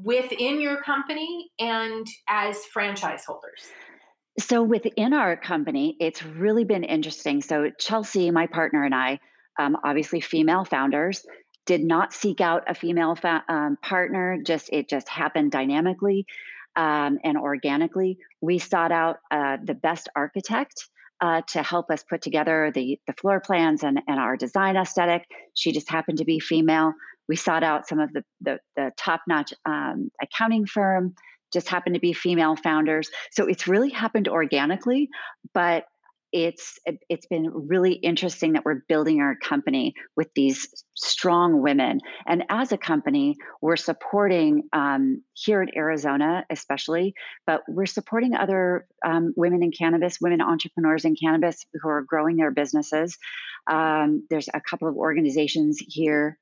within 0.04 0.62
your 0.62 0.82
company 0.84 1.50
and 1.60 2.08
as 2.30 2.66
franchise 2.66 3.26
holders. 3.26 3.66
So 4.40 4.62
within 4.62 5.14
our 5.14 5.36
company, 5.36 5.98
it's 6.00 6.24
really 6.24 6.66
been 6.66 6.84
interesting. 6.84 7.42
So 7.42 7.72
Chelsea, 7.80 8.30
my 8.32 8.48
partner, 8.48 8.84
and 8.84 8.94
I, 8.94 9.20
um, 9.60 9.78
obviously 9.84 10.22
female 10.22 10.66
founders, 10.66 11.26
did 11.66 11.84
not 11.84 12.14
seek 12.14 12.42
out 12.42 12.64
a 12.68 12.76
female 12.76 13.16
fa- 13.16 13.44
um, 13.50 13.78
partner. 13.82 14.38
Just 14.46 14.70
it 14.72 14.88
just 14.88 15.10
happened 15.10 15.52
dynamically 15.52 16.28
um, 16.76 17.20
and 17.24 17.38
organically. 17.38 18.18
We 18.42 18.60
sought 18.60 18.92
out 18.92 19.18
uh, 19.32 19.58
the 19.64 19.74
best 19.74 20.10
architect 20.16 20.88
uh, 21.22 21.42
to 21.48 21.64
help 21.64 21.90
us 21.90 22.04
put 22.04 22.22
together 22.22 22.72
the 22.74 23.00
the 23.08 23.14
floor 23.14 23.40
plans 23.40 23.84
and, 23.84 24.02
and 24.08 24.20
our 24.20 24.36
design 24.38 24.76
aesthetic. 24.76 25.24
She 25.54 25.72
just 25.72 25.90
happened 25.90 26.18
to 26.20 26.26
be 26.26 26.40
female. 26.40 26.94
We 27.28 27.36
sought 27.36 27.64
out 27.64 27.88
some 27.88 28.00
of 28.00 28.12
the 28.14 28.24
the, 28.42 28.60
the 28.76 28.92
top 28.98 29.22
notch 29.28 29.54
um, 29.66 30.12
accounting 30.22 30.66
firm. 30.66 31.16
Just 31.54 31.70
happened 31.70 31.96
to 31.96 32.02
be 32.02 32.12
female 32.12 32.56
founders. 32.58 33.10
So 33.32 33.46
it's 33.46 33.68
really 33.68 33.90
happened 33.90 34.28
organically, 34.28 35.10
but 35.54 35.86
it's 36.36 36.78
it's 37.08 37.26
been 37.28 37.50
really 37.50 37.94
interesting 37.94 38.54
that 38.54 38.66
we're 38.66 38.82
building 38.90 39.22
our 39.22 39.38
company 39.38 39.94
with 40.18 40.28
these 40.36 40.84
strong 40.94 41.62
women. 41.62 42.02
And 42.28 42.44
as 42.50 42.74
a 42.74 42.78
company 42.78 43.38
we're 43.62 43.78
supporting 43.78 44.64
um, 44.74 45.24
here 45.34 45.62
in 45.62 45.70
arizona 45.78 46.46
especially 46.50 47.14
but 47.48 47.62
we're 47.70 47.86
supporting 47.86 48.36
other 48.36 48.86
um, 49.06 49.34
women 49.38 49.64
in 49.64 49.72
cannabis 49.72 50.20
women 50.20 50.42
entrepreneurs 50.42 51.06
in 51.06 51.16
cannabis 51.16 51.66
who 51.82 51.88
are 51.88 52.02
growing 52.02 52.36
their 52.36 52.52
businesses. 52.52 53.18
Um, 53.68 54.28
there's 54.30 54.50
a 54.54 54.60
couple 54.60 54.90
of 54.90 54.98
organizations 54.98 55.78
here 55.80 56.38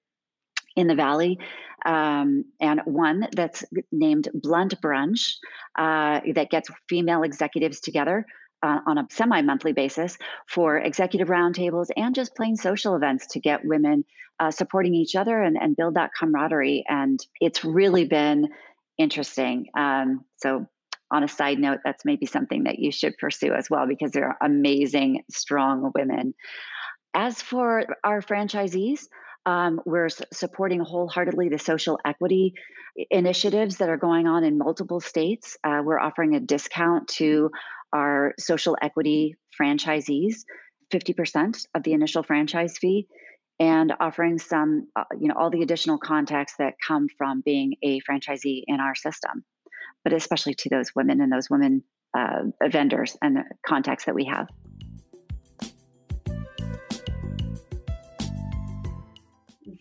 in 0.76 0.88
the 0.88 0.96
valley 0.96 1.38
um, 1.86 2.46
and 2.60 2.82
one 2.86 3.28
that's 3.36 3.64
named 3.92 4.28
blunt 4.34 4.82
brunch 4.82 5.36
uh, 5.78 6.20
that 6.34 6.50
gets 6.50 6.72
female 6.90 7.22
executives 7.22 7.80
together 7.80 8.26
uh, 8.63 8.79
on 8.88 8.98
a 8.98 9.08
semi 9.12 9.41
monthly 9.41 9.74
basis 9.74 10.17
for 10.48 10.77
executive 10.77 11.27
roundtables 11.27 11.88
and 11.96 12.15
just 12.15 12.36
plain 12.36 12.55
social 12.55 12.96
events 12.96 13.27
to 13.27 13.39
get 13.39 13.65
women 13.65 14.05
uh, 14.39 14.50
supporting 14.50 14.96
each 14.96 15.15
other 15.15 15.41
and, 15.41 15.58
and 15.58 15.75
build 15.75 15.96
that 15.96 16.12
camaraderie. 16.17 16.84
And 16.88 17.20
it's 17.39 17.63
really 17.63 18.05
been 18.05 18.48
interesting. 18.98 19.67
Um, 19.77 20.25
so, 20.38 20.67
on 21.12 21.24
a 21.24 21.27
side 21.27 21.60
note, 21.60 21.79
that's 21.86 22.05
maybe 22.05 22.25
something 22.25 22.63
that 22.63 22.79
you 22.79 22.91
should 22.91 23.15
pursue 23.20 23.53
as 23.53 23.70
well 23.70 23.86
because 23.86 24.12
they're 24.12 24.36
amazing, 24.41 25.24
strong 25.29 25.91
women. 25.93 26.34
As 27.13 27.39
for 27.39 27.86
our 28.03 28.20
franchisees, 28.22 29.01
um, 29.46 29.79
we're 29.86 30.10
supporting 30.10 30.79
wholeheartedly 30.79 31.50
the 31.50 31.60
social 31.60 32.00
equity 32.03 32.55
initiatives 33.12 33.77
that 33.77 33.89
are 33.89 33.98
going 33.98 34.25
on 34.25 34.43
in 34.43 34.58
multiple 34.58 35.00
states. 35.00 35.58
Uh, 35.63 35.82
we're 35.84 36.00
offering 36.00 36.36
a 36.36 36.39
discount 36.39 37.08
to 37.10 37.51
our 37.94 38.34
social 38.40 38.78
equity 38.82 39.36
franchisees 39.60 40.44
50% 40.94 41.66
of 41.76 41.84
the 41.84 41.94
initial 41.94 42.24
franchise 42.24 42.78
fee 42.78 43.08
and 43.60 43.94
offering 44.00 44.40
some 44.40 44.88
uh, 44.96 45.04
you 45.20 45.28
know 45.28 45.36
all 45.38 45.50
the 45.50 45.62
additional 45.62 45.98
contacts 45.98 46.56
that 46.60 46.74
come 46.86 47.08
from 47.18 47.42
being 47.42 47.76
a 47.84 48.00
franchisee 48.02 48.64
in 48.68 48.80
our 48.80 48.96
system 48.96 49.44
but 50.04 50.14
especially 50.14 50.56
to 50.56 50.70
those 50.70 50.92
women 50.96 51.22
and 51.22 51.32
those 51.32 51.50
women 51.50 51.84
uh, 52.18 52.44
vendors 52.70 53.16
and 53.22 53.38
contacts 53.66 54.06
that 54.06 54.16
we 54.16 54.26
have 54.26 54.48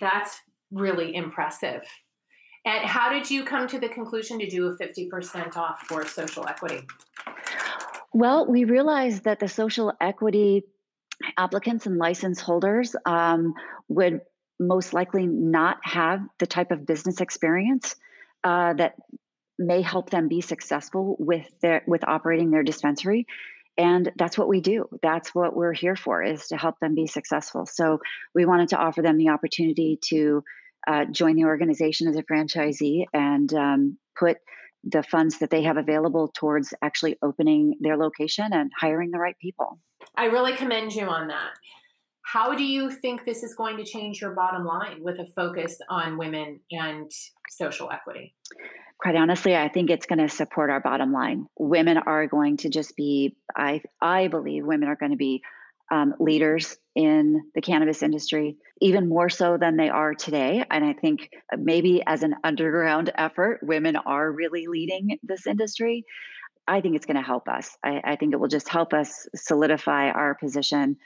That's 0.02 0.40
really 0.72 1.14
impressive. 1.14 1.82
And 2.64 2.84
how 2.84 3.08
did 3.12 3.30
you 3.30 3.44
come 3.44 3.68
to 3.68 3.78
the 3.78 3.88
conclusion 3.88 4.40
to 4.40 4.48
do 4.48 4.66
a 4.66 4.76
50% 4.76 5.56
off 5.56 5.82
for 5.86 6.04
social 6.04 6.46
equity? 6.48 6.86
Well, 8.12 8.46
we 8.46 8.64
realized 8.64 9.24
that 9.24 9.40
the 9.40 9.48
social 9.48 9.92
equity 10.00 10.64
applicants 11.36 11.86
and 11.86 11.98
license 11.98 12.40
holders 12.40 12.94
um, 13.06 13.54
would 13.88 14.20
most 14.58 14.92
likely 14.92 15.26
not 15.26 15.78
have 15.82 16.20
the 16.38 16.46
type 16.46 16.70
of 16.70 16.86
business 16.86 17.20
experience 17.20 17.96
uh, 18.44 18.74
that 18.74 18.94
may 19.58 19.82
help 19.82 20.10
them 20.10 20.28
be 20.28 20.40
successful 20.40 21.16
with 21.18 21.46
their 21.60 21.82
with 21.86 22.06
operating 22.06 22.50
their 22.50 22.62
dispensary. 22.62 23.26
And 23.78 24.12
that's 24.16 24.36
what 24.36 24.48
we 24.48 24.60
do. 24.60 24.86
That's 25.02 25.34
what 25.34 25.56
we're 25.56 25.72
here 25.72 25.96
for 25.96 26.22
is 26.22 26.48
to 26.48 26.56
help 26.56 26.78
them 26.80 26.94
be 26.94 27.06
successful. 27.06 27.64
So 27.66 28.00
we 28.34 28.44
wanted 28.44 28.70
to 28.70 28.76
offer 28.76 29.00
them 29.00 29.16
the 29.16 29.30
opportunity 29.30 29.98
to 30.08 30.44
uh, 30.86 31.04
join 31.06 31.36
the 31.36 31.44
organization 31.44 32.08
as 32.08 32.16
a 32.16 32.22
franchisee 32.22 33.04
and 33.14 33.52
um, 33.54 33.98
put 34.18 34.36
the 34.84 35.02
funds 35.02 35.38
that 35.38 35.50
they 35.50 35.62
have 35.62 35.76
available 35.76 36.32
towards 36.34 36.74
actually 36.82 37.16
opening 37.22 37.76
their 37.80 37.96
location 37.96 38.52
and 38.52 38.70
hiring 38.78 39.10
the 39.10 39.18
right 39.18 39.36
people. 39.40 39.78
I 40.16 40.26
really 40.26 40.54
commend 40.54 40.92
you 40.92 41.06
on 41.06 41.28
that. 41.28 41.50
How 42.24 42.54
do 42.54 42.64
you 42.64 42.90
think 42.90 43.24
this 43.24 43.42
is 43.42 43.54
going 43.54 43.76
to 43.76 43.84
change 43.84 44.20
your 44.20 44.32
bottom 44.32 44.64
line 44.64 45.02
with 45.02 45.18
a 45.18 45.26
focus 45.34 45.76
on 45.88 46.18
women 46.18 46.60
and 46.70 47.10
social 47.50 47.90
equity? 47.90 48.34
Quite 48.98 49.16
honestly, 49.16 49.56
I 49.56 49.68
think 49.68 49.90
it's 49.90 50.06
going 50.06 50.20
to 50.20 50.28
support 50.28 50.70
our 50.70 50.80
bottom 50.80 51.12
line. 51.12 51.46
Women 51.58 51.98
are 51.98 52.26
going 52.28 52.58
to 52.58 52.68
just 52.68 52.96
be, 52.96 53.36
I, 53.56 53.82
I 54.00 54.28
believe 54.28 54.64
women 54.64 54.88
are 54.88 54.96
going 54.96 55.10
to 55.10 55.16
be 55.16 55.42
um, 55.90 56.14
leaders 56.20 56.76
in 56.94 57.42
the 57.54 57.62
cannabis 57.62 58.02
industry, 58.02 58.56
even 58.80 59.08
more 59.08 59.30
so 59.30 59.56
than 59.56 59.76
they 59.76 59.88
are 59.88 60.14
today. 60.14 60.64
And 60.70 60.84
I 60.84 60.92
think 60.92 61.30
maybe 61.56 62.02
as 62.06 62.22
an 62.22 62.34
underground 62.44 63.10
effort, 63.16 63.60
women 63.62 63.96
are 63.96 64.30
really 64.30 64.66
leading 64.66 65.18
this 65.22 65.46
industry. 65.46 66.04
I 66.68 66.80
think 66.80 66.96
it's 66.96 67.06
going 67.06 67.16
to 67.16 67.22
help 67.22 67.48
us. 67.48 67.76
I, 67.84 68.00
I 68.04 68.16
think 68.16 68.34
it 68.34 68.40
will 68.40 68.48
just 68.48 68.68
help 68.68 68.92
us 68.92 69.26
solidify 69.34 70.10
our 70.10 70.34
position 70.34 70.96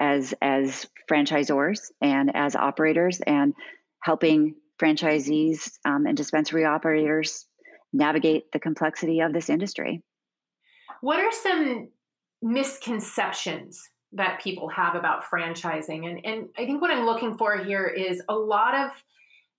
as 0.00 0.34
as 0.42 0.86
franchisors 1.10 1.80
and 2.00 2.30
as 2.34 2.54
operators, 2.54 3.20
and 3.26 3.54
helping 4.02 4.54
franchisees 4.80 5.72
um, 5.84 6.06
and 6.06 6.16
dispensary 6.16 6.64
operators 6.64 7.46
navigate 7.92 8.52
the 8.52 8.60
complexity 8.60 9.20
of 9.20 9.32
this 9.32 9.48
industry. 9.48 10.02
What 11.00 11.20
are 11.20 11.32
some 11.32 11.88
misconceptions 12.42 13.88
that 14.12 14.40
people 14.42 14.68
have 14.68 14.94
about 14.94 15.24
franchising. 15.24 16.08
And, 16.08 16.24
and 16.24 16.48
I 16.56 16.64
think 16.64 16.80
what 16.80 16.90
I'm 16.90 17.04
looking 17.04 17.36
for 17.36 17.56
here 17.58 17.86
is 17.86 18.22
a 18.28 18.34
lot 18.34 18.74
of 18.74 18.90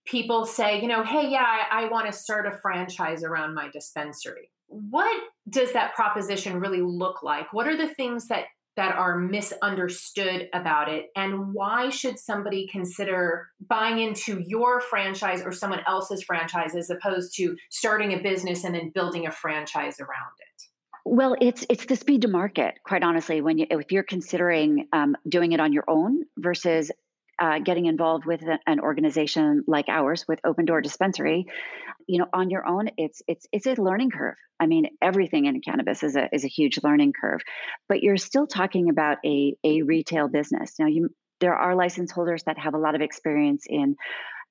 people 0.06 0.46
say, 0.46 0.82
you 0.82 0.88
know, 0.88 1.04
hey, 1.04 1.30
yeah, 1.30 1.46
I, 1.46 1.84
I 1.84 1.90
want 1.90 2.08
to 2.08 2.14
start 2.14 2.48
a 2.48 2.58
franchise 2.58 3.24
around 3.24 3.54
my 3.54 3.70
dispensary. 3.70 4.50
What 4.68 5.24
does 5.50 5.74
that 5.74 5.94
proposition 5.94 6.60
really 6.60 6.82
look 6.82 7.22
like? 7.24 7.54
What 7.54 7.68
are 7.68 7.78
the 7.78 7.94
things 7.94 8.28
that 8.28 8.46
that 8.76 8.96
are 8.96 9.18
misunderstood 9.18 10.48
about 10.54 10.88
it 10.88 11.08
and 11.14 11.54
why 11.54 11.90
should 11.90 12.18
somebody 12.18 12.66
consider 12.68 13.50
buying 13.68 14.00
into 14.00 14.40
your 14.48 14.80
franchise 14.80 15.42
or 15.44 15.52
someone 15.52 15.82
else's 15.86 16.24
franchise 16.24 16.74
as 16.76 16.90
opposed 16.90 17.36
to 17.36 17.58
starting 17.70 18.14
a 18.14 18.22
business 18.22 18.64
and 18.64 18.76
then 18.76 18.90
building 18.96 19.28
a 19.28 19.32
franchise 19.32 20.00
around 20.00 20.32
it 20.40 20.64
Well, 21.12 21.36
it's 21.42 21.66
it's 21.72 21.88
the 21.88 21.96
speed 21.96 22.22
to 22.22 22.28
market. 22.28 22.76
Quite 22.86 23.02
honestly, 23.02 23.42
when 23.42 23.58
you 23.58 23.66
if 23.72 23.92
you're 23.92 24.04
considering 24.04 24.88
um, 24.94 25.16
doing 25.28 25.54
it 25.54 25.60
on 25.60 25.74
your 25.74 25.86
own 25.88 26.26
versus 26.38 26.92
uh, 27.42 27.58
getting 27.58 27.88
involved 27.88 28.28
with 28.28 28.44
an 28.68 28.80
organization 28.80 29.64
like 29.66 29.90
ours 29.90 30.26
with 30.28 30.40
Open 30.46 30.66
Door 30.66 30.82
Dispensary, 30.82 31.48
you 32.06 32.20
know, 32.20 32.28
on 32.32 32.52
your 32.52 32.64
own, 32.64 32.92
it's 32.96 33.24
it's 33.28 33.48
it's 33.52 33.66
a 33.66 33.74
learning 33.82 34.12
curve. 34.12 34.36
I 34.60 34.68
mean, 34.68 34.86
everything 35.02 35.46
in 35.46 35.60
cannabis 35.62 36.04
is 36.04 36.16
a 36.16 36.30
is 36.32 36.46
a 36.46 36.48
huge 36.48 36.78
learning 36.84 37.14
curve, 37.20 37.42
but 37.88 38.04
you're 38.04 38.18
still 38.18 38.46
talking 38.46 38.92
about 38.92 39.18
a 39.26 39.56
a 39.64 39.82
retail 39.82 40.28
business. 40.28 40.76
Now, 40.78 40.86
you 40.86 41.10
there 41.40 41.56
are 41.56 41.74
license 41.74 42.12
holders 42.12 42.44
that 42.44 42.60
have 42.60 42.76
a 42.76 42.80
lot 42.80 42.94
of 42.94 43.02
experience 43.02 43.64
in 43.68 43.96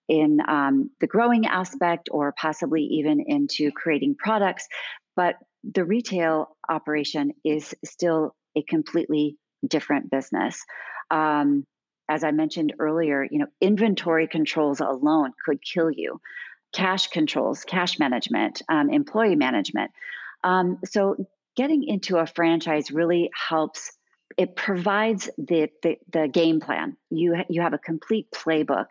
in 0.08 0.38
um, 0.48 0.90
the 1.00 1.06
growing 1.06 1.46
aspect 1.46 2.08
or 2.10 2.34
possibly 2.36 2.82
even 2.82 3.22
into 3.24 3.70
creating 3.70 4.16
products, 4.18 4.66
but 5.14 5.36
the 5.64 5.84
retail 5.84 6.56
operation 6.68 7.32
is 7.44 7.74
still 7.84 8.34
a 8.56 8.62
completely 8.62 9.36
different 9.66 10.10
business. 10.10 10.64
Um, 11.10 11.66
as 12.08 12.24
I 12.24 12.30
mentioned 12.30 12.74
earlier, 12.78 13.26
you 13.30 13.38
know, 13.38 13.46
inventory 13.60 14.26
controls 14.26 14.80
alone 14.80 15.32
could 15.44 15.58
kill 15.62 15.90
you. 15.90 16.20
Cash 16.72 17.08
controls, 17.08 17.64
cash 17.64 17.98
management, 17.98 18.62
um, 18.68 18.90
employee 18.90 19.36
management. 19.36 19.90
Um, 20.44 20.78
so 20.84 21.16
getting 21.56 21.82
into 21.82 22.18
a 22.18 22.26
franchise 22.26 22.90
really 22.90 23.30
helps. 23.34 23.92
It 24.36 24.54
provides 24.54 25.28
the, 25.38 25.70
the 25.82 25.96
the 26.12 26.28
game 26.28 26.60
plan. 26.60 26.96
You 27.10 27.36
you 27.48 27.62
have 27.62 27.72
a 27.72 27.78
complete 27.78 28.30
playbook 28.30 28.86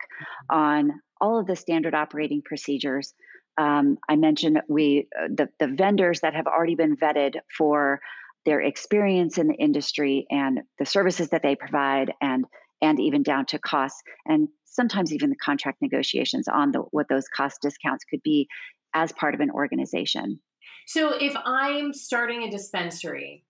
on 0.50 1.00
all 1.20 1.38
of 1.38 1.46
the 1.46 1.56
standard 1.56 1.94
operating 1.94 2.42
procedures. 2.42 3.14
Um, 3.58 3.98
I 4.08 4.16
mentioned 4.16 4.62
we 4.68 5.08
uh, 5.18 5.28
the 5.34 5.48
the 5.58 5.68
vendors 5.68 6.20
that 6.20 6.34
have 6.34 6.46
already 6.46 6.76
been 6.76 6.96
vetted 6.96 7.36
for 7.56 8.00
their 8.44 8.60
experience 8.60 9.36
in 9.36 9.48
the 9.48 9.54
industry 9.54 10.26
and 10.30 10.60
the 10.78 10.86
services 10.86 11.30
that 11.30 11.42
they 11.42 11.56
provide 11.56 12.12
and 12.20 12.44
and 12.80 13.00
even 13.00 13.22
down 13.22 13.44
to 13.46 13.58
costs 13.58 14.00
and 14.26 14.48
sometimes 14.64 15.12
even 15.12 15.30
the 15.30 15.36
contract 15.36 15.82
negotiations 15.82 16.46
on 16.46 16.70
the, 16.70 16.78
what 16.92 17.08
those 17.08 17.26
cost 17.34 17.60
discounts 17.60 18.04
could 18.04 18.22
be 18.22 18.46
as 18.94 19.12
part 19.12 19.34
of 19.34 19.40
an 19.40 19.50
organization. 19.50 20.38
So 20.86 21.14
if 21.20 21.34
I'm 21.44 21.92
starting 21.92 22.44
a 22.44 22.50
dispensary 22.50 23.44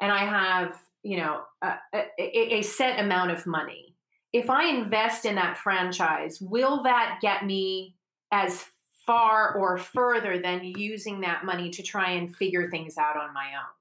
and 0.00 0.12
I 0.12 0.24
have, 0.24 0.78
you 1.02 1.16
know, 1.16 1.40
a, 1.62 1.74
a, 1.94 2.54
a 2.58 2.62
set 2.62 3.00
amount 3.00 3.30
of 3.30 3.46
money, 3.46 3.96
if 4.32 4.50
I 4.50 4.66
invest 4.66 5.24
in 5.24 5.36
that 5.36 5.56
franchise, 5.56 6.38
will 6.40 6.82
that 6.82 7.18
get 7.22 7.46
me 7.46 7.96
as 8.30 8.64
far 9.06 9.54
or 9.54 9.78
further 9.78 10.38
than 10.38 10.64
using 10.64 11.20
that 11.20 11.44
money 11.44 11.70
to 11.70 11.82
try 11.82 12.10
and 12.12 12.34
figure 12.34 12.70
things 12.70 12.98
out 12.98 13.16
on 13.16 13.32
my 13.32 13.46
own? 13.54 13.72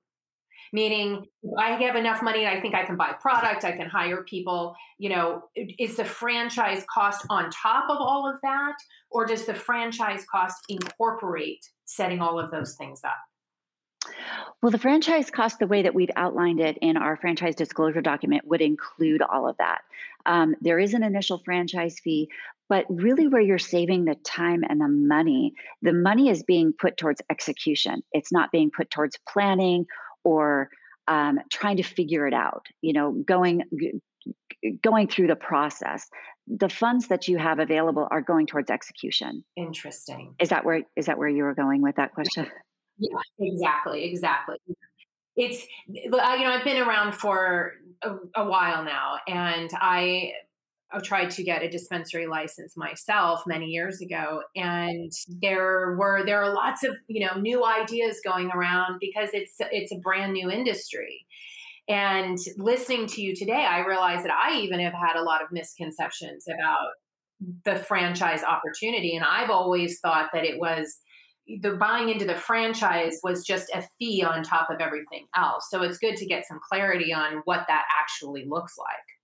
Meaning, 0.74 1.28
I 1.58 1.72
have 1.72 1.96
enough 1.96 2.22
money, 2.22 2.46
I 2.46 2.60
think 2.60 2.76
I 2.76 2.84
can 2.84 2.98
buy 2.98 3.14
product, 3.14 3.64
I 3.64 3.72
can 3.72 3.88
hire 3.88 4.24
people. 4.24 4.76
You 4.98 5.10
know, 5.10 5.44
is 5.56 5.96
the 5.96 6.06
franchise 6.06 6.84
cost 6.94 7.26
on 7.30 7.50
top 7.50 7.90
of 7.90 7.98
all 8.00 8.30
of 8.30 8.40
that, 8.42 8.76
or 9.10 9.26
does 9.26 9.46
the 9.46 9.54
franchise 9.54 10.26
cost 10.30 10.58
incorporate 10.68 11.66
setting 11.86 12.20
all 12.20 12.40
of 12.40 12.52
those 12.52 12.76
things 12.76 13.02
up? 13.04 13.18
Well, 14.62 14.72
the 14.72 14.80
franchise 14.80 15.30
cost, 15.30 15.60
the 15.60 15.68
way 15.68 15.82
that 15.84 15.96
we've 15.96 16.12
outlined 16.16 16.60
it 16.60 16.78
in 16.82 16.98
our 16.98 17.18
franchise 17.18 17.56
disclosure 17.56 18.02
document, 18.02 18.48
would 18.48 18.62
include 18.62 19.22
all 19.22 19.48
of 19.48 19.58
that. 19.58 19.82
Um, 20.26 20.56
there 20.62 20.80
is 20.80 20.94
an 20.94 21.04
initial 21.04 21.40
franchise 21.46 22.00
fee, 22.00 22.30
but 22.70 22.86
really 22.90 23.28
where 23.28 23.42
you're 23.42 23.58
saving 23.58 24.06
the 24.06 24.16
time 24.26 24.64
and 24.68 24.82
the 24.82 24.88
money, 24.88 25.54
the 25.82 25.94
money 25.94 26.30
is 26.30 26.44
being 26.44 26.74
put 26.80 26.98
towards 26.98 27.22
execution. 27.30 28.02
It's 28.12 28.32
not 28.32 28.52
being 28.52 28.72
put 28.76 28.90
towards 28.90 29.18
planning 29.28 29.86
or 30.24 30.70
um, 31.08 31.40
trying 31.52 31.78
to 31.78 31.84
figure 31.84 32.28
it 32.28 32.34
out. 32.34 32.66
You 32.82 32.94
know, 32.94 33.12
going 33.12 33.64
going 34.82 35.08
through 35.08 35.28
the 35.28 35.36
process. 35.36 36.08
The 36.48 36.70
funds 36.70 37.08
that 37.08 37.28
you 37.28 37.38
have 37.38 37.60
available 37.60 38.08
are 38.12 38.22
going 38.22 38.48
towards 38.48 38.70
execution. 38.70 39.44
Interesting. 39.56 40.36
Is 40.40 40.50
that 40.50 40.66
where 40.66 40.84
is 40.96 41.08
that 41.08 41.18
where 41.18 41.30
you 41.30 41.44
were 41.44 41.56
going 41.56 41.82
with 41.82 41.96
that 41.96 42.14
question? 42.14 42.48
Yeah, 42.98 43.10
exactly, 43.40 44.06
exactly. 44.06 44.56
It's 45.36 45.68
you 45.86 46.10
know 46.10 46.18
I've 46.18 46.64
been 46.64 46.82
around 46.82 47.12
for 47.12 47.74
a, 48.02 48.12
a 48.36 48.48
while 48.48 48.86
now, 48.86 49.18
and 49.28 49.70
I 49.82 50.32
I 50.92 51.00
tried 51.00 51.32
to 51.32 51.44
get 51.44 51.64
a 51.64 51.70
dispensary 51.70 52.28
license 52.28 52.78
myself 52.78 53.44
many 53.48 53.68
years 53.68 54.02
ago, 54.02 54.44
and 54.56 55.12
there 55.42 55.96
were 55.98 56.24
there 56.26 56.42
are 56.44 56.54
lots 56.54 56.84
of 56.84 56.96
you 57.08 57.26
know 57.26 57.40
new 57.40 57.66
ideas 57.66 58.22
going 58.24 58.52
around 58.52 59.00
because 59.00 59.30
it's 59.34 59.56
it's 59.60 59.92
a 59.92 60.00
brand 60.00 60.34
new 60.34 60.50
industry. 60.50 61.26
And 61.88 62.38
listening 62.58 63.08
to 63.08 63.22
you 63.22 63.36
today, 63.36 63.66
I 63.66 63.86
realize 63.86 64.24
that 64.24 64.32
I 64.32 64.58
even 64.58 64.80
have 64.80 64.94
had 64.94 65.16
a 65.16 65.24
lot 65.24 65.44
of 65.44 65.52
misconceptions 65.52 66.46
about 66.48 66.88
the 67.64 67.76
franchise 67.76 68.44
opportunity, 68.44 69.16
and 69.16 69.26
I've 69.26 69.50
always 69.50 70.00
thought 70.00 70.30
that 70.34 70.46
it 70.46 70.60
was 70.60 71.00
the 71.62 71.74
buying 71.74 72.10
into 72.10 72.26
the 72.26 72.36
franchise 72.36 73.20
was 73.24 73.46
just 73.46 73.70
a 73.74 73.84
fee 74.00 74.24
on 74.24 74.44
top 74.44 74.70
of 74.70 74.82
everything 74.82 75.28
else. 75.36 75.68
So 75.70 75.84
it's 75.84 76.00
good 76.00 76.16
to 76.18 76.26
get 76.26 76.48
some 76.48 76.60
clarity 76.68 77.14
on 77.14 77.42
what 77.46 77.66
that 77.68 77.84
actually 78.02 78.46
looks 78.48 78.78
like. 78.78 79.15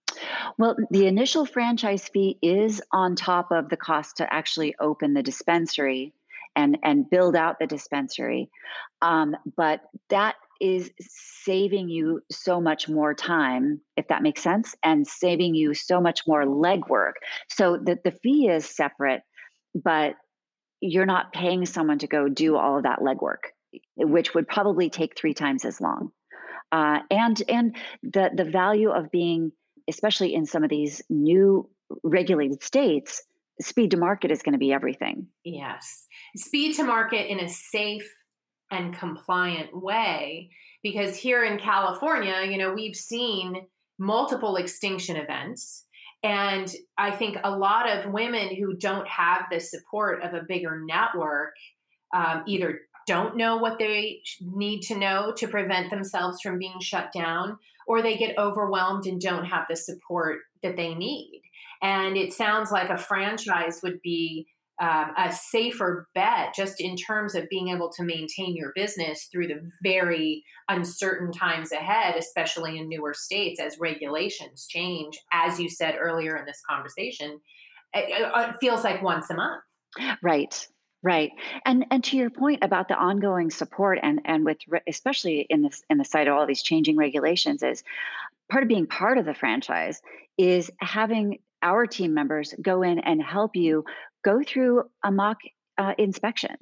Well, 0.58 0.76
the 0.90 1.08
initial 1.08 1.46
franchise 1.46 2.08
fee 2.08 2.38
is 2.42 2.82
on 2.92 3.16
top 3.16 3.52
of 3.52 3.70
the 3.70 3.78
cost 3.78 4.18
to 4.18 4.34
actually 4.34 4.76
open 4.80 5.14
the 5.14 5.24
dispensary 5.24 6.14
and 6.56 6.78
and 6.84 7.10
build 7.10 7.36
out 7.36 7.60
the 7.60 7.68
dispensary, 7.68 8.50
um, 9.02 9.36
but 9.56 9.82
that 10.10 10.36
is 10.60 10.92
saving 11.00 11.90
you 11.90 12.22
so 12.30 12.62
much 12.62 12.88
more 12.88 13.14
time, 13.14 13.82
if 13.98 14.08
that 14.10 14.22
makes 14.22 14.44
sense, 14.44 14.76
and 14.84 15.08
saving 15.08 15.56
you 15.56 15.74
so 15.74 16.00
much 16.02 16.28
more 16.28 16.44
legwork. 16.46 17.14
So 17.50 17.78
the 17.78 17.98
the 18.04 18.12
fee 18.12 18.48
is 18.48 18.66
separate, 18.66 19.22
but 19.74 20.16
you're 20.82 21.06
not 21.06 21.32
paying 21.32 21.66
someone 21.66 22.00
to 22.00 22.08
go 22.08 22.28
do 22.28 22.58
all 22.58 22.78
of 22.78 22.84
that 22.84 23.00
legwork, 23.00 23.52
which 23.96 24.34
would 24.34 24.48
probably 24.48 24.90
take 24.90 25.18
three 25.18 25.34
times 25.34 25.64
as 25.64 25.80
long. 25.80 26.12
Uh, 26.72 27.00
and 27.10 27.42
and 27.50 27.76
the 28.04 28.32
the 28.34 28.46
value 28.46 28.90
of 28.90 29.12
being, 29.12 29.52
especially 29.92 30.34
in 30.34 30.46
some 30.46 30.64
of 30.64 30.70
these 30.70 31.02
new 31.10 31.70
regulated 32.04 32.64
states, 32.64 33.22
speed 33.60 33.92
to 33.92 33.98
market 33.98 34.32
is 34.32 34.42
going 34.42 34.54
to 34.54 34.60
be 34.60 34.74
everything. 34.74 35.28
Yes. 35.44 36.08
Speed 36.36 36.76
to 36.78 36.84
market 36.84 37.30
in 37.30 37.40
a 37.40 37.50
safe 37.50 38.10
and 38.72 38.94
compliant 38.94 39.70
way. 39.74 40.50
Because 40.82 41.16
here 41.16 41.44
in 41.44 41.60
California, 41.60 42.48
you 42.50 42.58
know, 42.58 42.74
we've 42.74 42.96
seen 42.96 43.68
multiple 44.00 44.56
extinction 44.56 45.16
events. 45.16 45.86
And 46.24 46.74
I 46.98 47.12
think 47.12 47.38
a 47.44 47.56
lot 47.56 47.88
of 47.90 48.12
women 48.12 48.56
who 48.56 48.76
don't 48.76 49.08
have 49.08 49.46
the 49.52 49.60
support 49.60 50.24
of 50.24 50.34
a 50.34 50.44
bigger 50.48 50.82
network 50.84 51.54
um, 52.14 52.44
either 52.46 52.82
don't 53.12 53.36
know 53.36 53.58
what 53.58 53.78
they 53.78 54.22
need 54.40 54.82
to 54.84 54.98
know 54.98 55.34
to 55.38 55.48
prevent 55.48 55.90
themselves 55.90 56.42
from 56.42 56.60
being 56.60 56.80
shut 56.80 57.12
down, 57.12 57.58
or 57.88 58.02
they 58.02 58.16
get 58.16 58.38
overwhelmed 58.38 59.06
and 59.06 59.20
don't 59.20 59.46
have 59.46 59.66
the 59.70 59.76
support 59.76 60.40
that 60.64 60.78
they 60.78 60.94
need. 60.94 61.42
And 61.82 62.16
it 62.16 62.32
sounds 62.32 62.72
like 62.72 62.90
a 62.90 62.98
franchise 62.98 63.82
would 63.84 64.02
be 64.02 64.48
um, 64.80 65.12
a 65.18 65.32
safer 65.32 66.08
bet 66.16 66.56
just 66.56 66.80
in 66.80 66.96
terms 66.96 67.36
of 67.36 67.50
being 67.50 67.68
able 67.68 67.92
to 67.98 68.04
maintain 68.04 68.56
your 68.56 68.72
business 68.76 69.28
through 69.32 69.48
the 69.48 69.62
very 69.84 70.44
uncertain 70.70 71.32
times 71.32 71.72
ahead, 71.72 72.16
especially 72.16 72.78
in 72.78 72.88
newer 72.88 73.14
states 73.14 73.60
as 73.60 73.80
regulations 73.80 74.68
change. 74.68 75.20
As 75.34 75.60
you 75.60 75.70
said 75.70 75.96
earlier 76.00 76.38
in 76.38 76.46
this 76.46 76.62
conversation, 76.68 77.42
it, 77.94 78.32
it 78.36 78.56
feels 78.60 78.84
like 78.84 79.04
once 79.04 79.30
a 79.30 79.36
month. 79.36 79.64
Right. 80.24 80.68
Right. 81.04 81.32
And 81.66 81.86
and 81.90 82.04
to 82.06 82.18
your 82.18 82.30
point 82.30 82.64
about 82.64 82.88
the 82.88 82.96
ongoing 82.96 83.50
support 83.50 83.98
and 84.04 84.22
and 84.26 84.46
with 84.46 84.60
re- 84.68 84.82
especially 84.88 85.48
in 85.50 85.64
this 85.64 85.82
in 85.90 85.98
the 85.98 86.06
sight 86.06 86.28
of 86.28 86.36
all 86.36 86.46
these 86.46 86.62
changing 86.62 86.96
regulations 86.96 87.64
is 87.64 87.84
part 88.52 88.64
of 88.64 88.70
being 88.70 88.86
part 88.86 89.18
of 89.18 89.26
the 89.26 89.34
franchise 89.34 90.00
is 90.38 90.70
having 90.80 91.40
our 91.64 91.88
team 91.88 92.14
members 92.14 92.54
go 92.62 92.84
in 92.84 93.00
and 93.00 93.22
help 93.22 93.56
you 93.56 93.84
go 94.24 94.42
through 94.46 94.84
a 95.04 95.12
mock 95.12 95.38
uh, 95.80 95.94
inspection. 95.98 96.56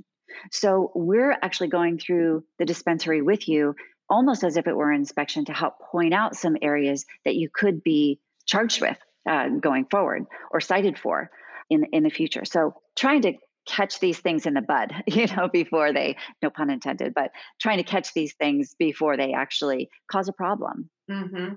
So 0.51 0.91
we're 0.95 1.31
actually 1.31 1.69
going 1.69 1.99
through 1.99 2.45
the 2.59 2.65
dispensary 2.65 3.21
with 3.21 3.49
you 3.49 3.75
almost 4.09 4.43
as 4.45 4.55
if 4.55 4.67
it 4.67 4.75
were 4.75 4.91
an 4.91 4.99
inspection 4.99 5.45
to 5.45 5.53
help 5.53 5.79
point 5.91 6.13
out 6.13 6.35
some 6.35 6.55
areas 6.61 7.05
that 7.25 7.35
you 7.35 7.49
could 7.53 7.83
be 7.83 8.19
charged 8.45 8.81
with 8.81 8.97
uh, 9.29 9.49
going 9.49 9.85
forward 9.85 10.25
or 10.51 10.61
cited 10.61 10.97
for 10.97 11.29
in 11.69 11.83
in 11.91 12.03
the 12.03 12.09
future. 12.09 12.45
So 12.45 12.75
trying 12.95 13.23
to 13.23 13.33
catch 13.69 13.99
these 13.99 14.19
things 14.19 14.45
in 14.45 14.55
the 14.55 14.61
bud, 14.61 14.91
you 15.07 15.27
know, 15.27 15.47
before 15.47 15.93
they, 15.93 16.17
no 16.41 16.49
pun 16.49 16.69
intended, 16.69 17.13
but 17.13 17.31
trying 17.61 17.77
to 17.77 17.83
catch 17.83 18.13
these 18.13 18.33
things 18.33 18.75
before 18.77 19.15
they 19.15 19.33
actually 19.33 19.89
cause 20.11 20.27
a 20.27 20.33
problem. 20.33 20.89
hmm 21.09 21.53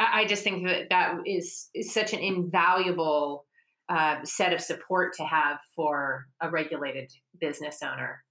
I, 0.00 0.22
I 0.22 0.24
just 0.26 0.42
think 0.42 0.66
that 0.66 0.88
that 0.90 1.16
is, 1.26 1.68
is 1.74 1.92
such 1.92 2.12
an 2.12 2.20
invaluable 2.20 3.46
uh, 3.88 4.24
set 4.24 4.52
of 4.52 4.60
support 4.60 5.14
to 5.14 5.24
have 5.24 5.58
for 5.76 6.26
a 6.40 6.50
regulated 6.50 7.10
business 7.40 7.78
owner. 7.82 8.22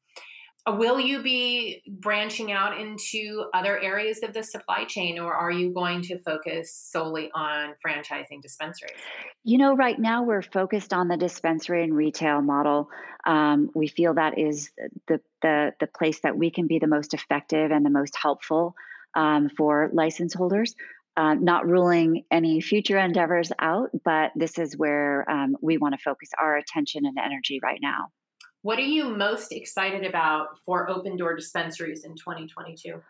Uh, 0.67 0.75
Will 0.77 0.99
you 0.99 1.23
be 1.23 1.81
branching 1.87 2.51
out 2.51 2.79
into 2.79 3.45
other 3.53 3.79
areas 3.79 4.21
of 4.21 4.33
the 4.33 4.43
supply 4.43 4.83
chain, 4.85 5.17
or 5.17 5.33
are 5.33 5.51
you 5.51 5.73
going 5.73 6.01
to 6.03 6.19
focus 6.19 6.75
solely 6.75 7.31
on 7.33 7.73
franchising 7.85 8.41
dispensaries? 8.41 8.97
You 9.43 9.57
know, 9.57 9.75
right 9.75 9.97
now 9.97 10.23
we're 10.23 10.43
focused 10.43 10.93
on 10.93 11.07
the 11.07 11.17
dispensary 11.17 11.83
and 11.83 11.95
retail 11.95 12.41
model. 12.41 12.89
Um, 13.25 13.71
we 13.73 13.87
feel 13.87 14.13
that 14.15 14.37
is 14.37 14.71
the, 15.07 15.19
the 15.41 15.73
the 15.79 15.87
place 15.87 16.19
that 16.21 16.37
we 16.37 16.51
can 16.51 16.67
be 16.67 16.77
the 16.77 16.87
most 16.87 17.13
effective 17.13 17.71
and 17.71 17.83
the 17.83 17.89
most 17.89 18.15
helpful 18.15 18.75
um, 19.15 19.49
for 19.57 19.89
license 19.93 20.33
holders. 20.33 20.75
Uh, 21.17 21.33
not 21.33 21.67
ruling 21.67 22.23
any 22.31 22.61
future 22.61 22.97
endeavors 22.97 23.51
out, 23.59 23.89
but 24.05 24.31
this 24.35 24.57
is 24.57 24.77
where 24.77 25.29
um, 25.29 25.57
we 25.61 25.77
want 25.77 25.93
to 25.93 26.01
focus 26.01 26.29
our 26.41 26.55
attention 26.55 27.05
and 27.05 27.17
energy 27.17 27.59
right 27.61 27.79
now. 27.81 28.07
What 28.63 28.77
are 28.77 28.83
you 28.83 29.05
most 29.05 29.51
excited 29.51 30.05
about 30.05 30.59
for 30.65 30.89
open 30.89 31.17
door 31.17 31.35
dispensaries 31.35 32.03
in 32.03 32.15
2022? 32.15 33.01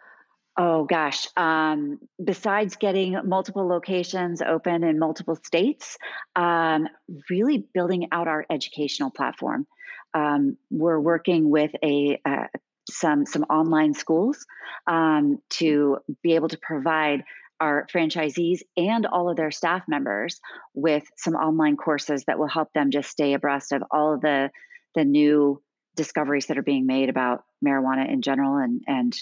Oh 0.57 0.83
gosh. 0.83 1.27
Um, 1.37 1.99
besides 2.23 2.75
getting 2.75 3.17
multiple 3.25 3.67
locations 3.67 4.41
open 4.41 4.83
in 4.83 4.99
multiple 4.99 5.37
states, 5.43 5.97
um, 6.35 6.87
really 7.29 7.65
building 7.73 8.07
out 8.11 8.27
our 8.27 8.45
educational 8.49 9.11
platform. 9.11 9.65
Um, 10.13 10.57
we're 10.69 10.99
working 10.99 11.49
with 11.49 11.71
a 11.83 12.19
uh, 12.25 12.47
some 12.89 13.25
some 13.25 13.43
online 13.43 13.93
schools 13.93 14.45
um, 14.87 15.39
to 15.51 15.99
be 16.21 16.35
able 16.35 16.49
to 16.49 16.57
provide 16.57 17.23
our 17.61 17.87
franchisees 17.93 18.61
and 18.75 19.05
all 19.05 19.29
of 19.29 19.37
their 19.37 19.51
staff 19.51 19.83
members 19.87 20.41
with 20.73 21.03
some 21.15 21.35
online 21.35 21.77
courses 21.77 22.25
that 22.25 22.39
will 22.39 22.47
help 22.47 22.73
them 22.73 22.91
just 22.91 23.09
stay 23.09 23.33
abreast 23.33 23.71
of 23.71 23.83
all 23.91 24.15
of 24.15 24.21
the 24.21 24.49
the 24.95 25.05
new 25.05 25.61
discoveries 25.95 26.47
that 26.47 26.57
are 26.57 26.63
being 26.63 26.85
made 26.85 27.09
about 27.09 27.43
marijuana 27.65 28.11
in 28.11 28.21
general 28.21 28.57
and 28.57 28.81
and 28.87 29.15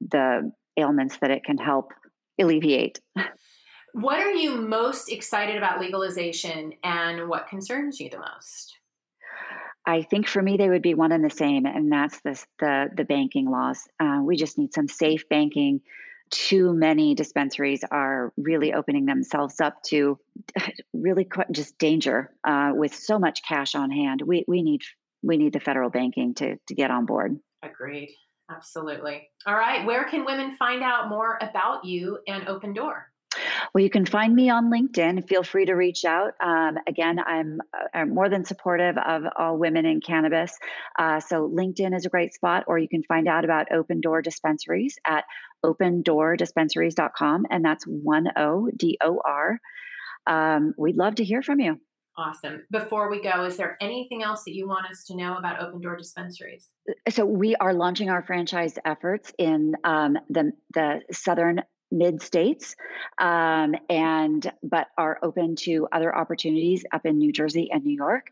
the 0.00 0.52
ailments 0.76 1.16
that 1.18 1.30
it 1.30 1.44
can 1.44 1.58
help 1.58 1.92
alleviate. 2.38 3.00
What 3.98 4.18
are 4.18 4.30
you 4.30 4.56
most 4.56 5.10
excited 5.10 5.56
about 5.56 5.80
legalization 5.80 6.74
and 6.84 7.30
what 7.30 7.48
concerns 7.48 7.98
you 7.98 8.10
the 8.10 8.18
most? 8.18 8.76
I 9.86 10.02
think 10.02 10.28
for 10.28 10.42
me 10.42 10.58
they 10.58 10.68
would 10.68 10.82
be 10.82 10.92
one 10.92 11.12
and 11.12 11.24
the 11.24 11.30
same, 11.30 11.64
and 11.64 11.90
that's 11.90 12.20
this, 12.20 12.46
the 12.58 12.90
the 12.94 13.04
banking 13.04 13.50
laws. 13.50 13.88
Uh, 13.98 14.20
we 14.22 14.36
just 14.36 14.58
need 14.58 14.74
some 14.74 14.86
safe 14.86 15.26
banking. 15.30 15.80
Too 16.30 16.74
many 16.74 17.14
dispensaries 17.14 17.84
are 17.90 18.34
really 18.36 18.74
opening 18.74 19.06
themselves 19.06 19.62
up 19.62 19.82
to 19.84 20.18
really 20.92 21.24
quite 21.24 21.50
just 21.50 21.78
danger 21.78 22.34
uh, 22.46 22.72
with 22.74 22.94
so 22.94 23.18
much 23.18 23.42
cash 23.48 23.74
on 23.74 23.90
hand. 23.90 24.20
We 24.20 24.44
we 24.46 24.60
need 24.60 24.82
we 25.22 25.36
need 25.36 25.52
the 25.52 25.60
federal 25.60 25.90
banking 25.90 26.34
to 26.34 26.56
to 26.68 26.74
get 26.74 26.90
on 26.90 27.06
board. 27.06 27.38
Agreed. 27.62 28.14
Absolutely. 28.50 29.28
All 29.46 29.56
right. 29.56 29.84
Where 29.84 30.04
can 30.04 30.24
women 30.24 30.56
find 30.56 30.82
out 30.82 31.08
more 31.08 31.38
about 31.40 31.84
you 31.84 32.18
and 32.28 32.46
Open 32.48 32.72
Door? 32.72 33.06
Well, 33.74 33.82
you 33.82 33.90
can 33.90 34.06
find 34.06 34.34
me 34.34 34.50
on 34.50 34.70
LinkedIn. 34.70 35.28
Feel 35.28 35.42
free 35.42 35.66
to 35.66 35.74
reach 35.74 36.04
out. 36.04 36.32
Um, 36.42 36.78
again, 36.86 37.18
I'm, 37.18 37.60
uh, 37.74 37.86
I'm 37.92 38.14
more 38.14 38.28
than 38.28 38.44
supportive 38.44 38.96
of 38.96 39.24
all 39.36 39.58
women 39.58 39.84
in 39.84 40.00
cannabis. 40.00 40.56
Uh, 40.98 41.20
so, 41.20 41.48
LinkedIn 41.48 41.94
is 41.94 42.06
a 42.06 42.08
great 42.08 42.32
spot, 42.34 42.64
or 42.66 42.78
you 42.78 42.88
can 42.88 43.02
find 43.02 43.28
out 43.28 43.44
about 43.44 43.72
Open 43.72 44.00
Door 44.00 44.22
Dispensaries 44.22 44.96
at 45.06 45.24
opendoordispensaries.com, 45.64 47.46
and 47.50 47.64
that's 47.64 47.84
one 47.84 48.28
O 48.36 48.70
D 48.74 48.98
O 49.02 49.20
R. 49.24 49.58
Um, 50.26 50.74
we'd 50.78 50.96
love 50.96 51.16
to 51.16 51.24
hear 51.24 51.42
from 51.42 51.60
you. 51.60 51.80
Awesome. 52.18 52.64
Before 52.70 53.10
we 53.10 53.20
go, 53.20 53.44
is 53.44 53.56
there 53.56 53.76
anything 53.80 54.22
else 54.22 54.44
that 54.44 54.54
you 54.54 54.66
want 54.66 54.86
us 54.86 55.04
to 55.04 55.16
know 55.16 55.36
about 55.36 55.60
Open 55.60 55.80
Door 55.80 55.96
Dispensaries? 55.96 56.68
So, 57.10 57.26
we 57.26 57.56
are 57.56 57.74
launching 57.74 58.08
our 58.08 58.22
franchise 58.22 58.78
efforts 58.84 59.32
in 59.38 59.74
um, 59.84 60.16
the, 60.30 60.52
the 60.72 61.00
southern 61.12 61.62
mid 61.92 62.20
states 62.22 62.74
um, 63.20 63.74
and 63.88 64.52
but 64.62 64.88
are 64.98 65.18
open 65.22 65.54
to 65.54 65.86
other 65.92 66.14
opportunities 66.14 66.84
up 66.92 67.06
in 67.06 67.16
new 67.16 67.30
jersey 67.30 67.70
and 67.70 67.84
new 67.84 67.94
york 67.94 68.26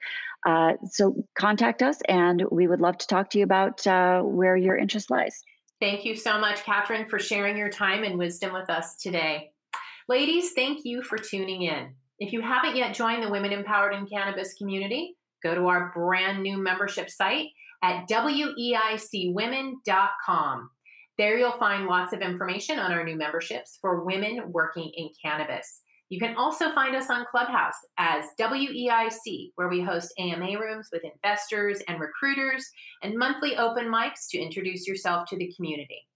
uh, 0.45 0.73
so 0.91 1.25
contact 1.39 1.81
us 1.81 1.99
and 2.09 2.45
we 2.51 2.67
would 2.67 2.81
love 2.81 2.99
to 2.99 3.07
talk 3.07 3.31
to 3.31 3.39
you 3.39 3.45
about 3.45 3.87
uh, 3.87 4.21
where 4.23 4.57
your 4.57 4.77
interest 4.77 5.09
lies 5.09 5.45
Thank 5.81 6.05
you 6.05 6.15
so 6.15 6.39
much, 6.39 6.63
Catherine, 6.63 7.07
for 7.07 7.19
sharing 7.19 7.59
your 7.59 7.69
time 7.69 8.05
and 8.05 8.19
wisdom 8.19 8.55
with 8.55 8.71
us 8.71 8.97
today. 8.97 9.51
Ladies, 10.09 10.53
thank 10.53 10.85
you 10.85 11.03
for 11.03 11.19
tuning 11.19 11.63
in. 11.63 11.95
If 12.19 12.33
you 12.33 12.41
haven't 12.41 12.77
yet 12.77 12.95
joined 12.95 13.25
the 13.25 13.31
Women 13.31 13.53
Empowered 13.53 13.93
in 13.93 14.07
Cannabis 14.07 14.55
community, 14.55 15.17
go 15.43 15.55
to 15.55 15.67
our 15.67 15.91
brand 15.95 16.43
new 16.43 16.57
membership 16.57 17.11
site 17.11 17.49
at 17.83 18.09
weicwomen.com. 18.09 19.81
There 21.19 21.39
you'll 21.39 21.53
find 21.53 21.87
lots 21.87 22.13
of 22.13 22.21
information 22.21 22.79
on 22.79 22.93
our 22.93 23.05
new 23.05 23.17
memberships 23.17 23.79
for 23.81 24.05
women 24.05 24.53
working 24.53 24.91
in 24.97 25.11
cannabis. 25.23 25.83
You 26.09 26.21
can 26.21 26.37
also 26.37 26.73
find 26.73 26.95
us 26.95 27.11
on 27.11 27.27
Clubhouse 27.31 27.75
as 27.99 28.27
WEIC, 28.39 29.51
where 29.57 29.69
we 29.69 29.81
host 29.81 30.13
AMA 30.19 30.59
rooms 30.61 30.89
with 30.93 31.03
investors 31.05 31.83
and 31.89 32.01
recruiters 32.01 32.71
and 33.03 33.19
monthly 33.19 33.57
open 33.57 33.87
mics 33.87 34.29
to 34.31 34.39
introduce 34.39 34.87
yourself 34.87 35.29
to 35.31 35.37
the 35.37 35.53
community. 35.57 36.07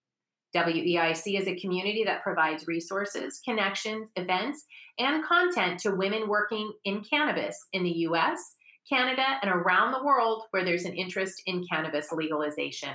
WEIC 0.54 1.38
is 1.38 1.46
a 1.46 1.60
community 1.60 2.04
that 2.04 2.22
provides 2.22 2.66
resources, 2.66 3.40
connections, 3.44 4.08
events, 4.16 4.64
and 4.98 5.24
content 5.24 5.78
to 5.80 5.94
women 5.94 6.28
working 6.28 6.72
in 6.84 7.04
cannabis 7.04 7.56
in 7.72 7.82
the 7.84 7.90
US, 7.90 8.56
Canada, 8.88 9.24
and 9.42 9.50
around 9.50 9.92
the 9.92 10.02
world 10.02 10.44
where 10.50 10.64
there's 10.64 10.84
an 10.84 10.94
interest 10.94 11.42
in 11.46 11.66
cannabis 11.70 12.10
legalization. 12.12 12.94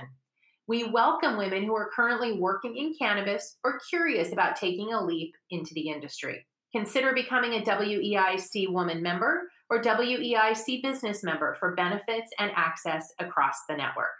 We 0.66 0.84
welcome 0.84 1.36
women 1.36 1.62
who 1.62 1.74
are 1.74 1.90
currently 1.94 2.32
working 2.32 2.76
in 2.76 2.94
cannabis 2.98 3.58
or 3.62 3.78
curious 3.88 4.32
about 4.32 4.56
taking 4.56 4.92
a 4.92 5.04
leap 5.04 5.34
into 5.50 5.74
the 5.74 5.90
industry. 5.90 6.46
Consider 6.72 7.12
becoming 7.12 7.52
a 7.52 7.62
WEIC 7.62 8.72
woman 8.72 9.02
member 9.02 9.42
or 9.70 9.80
WEIC 9.80 10.82
business 10.82 11.22
member 11.22 11.54
for 11.54 11.74
benefits 11.76 12.30
and 12.38 12.50
access 12.56 13.12
across 13.20 13.56
the 13.68 13.76
network. 13.76 14.10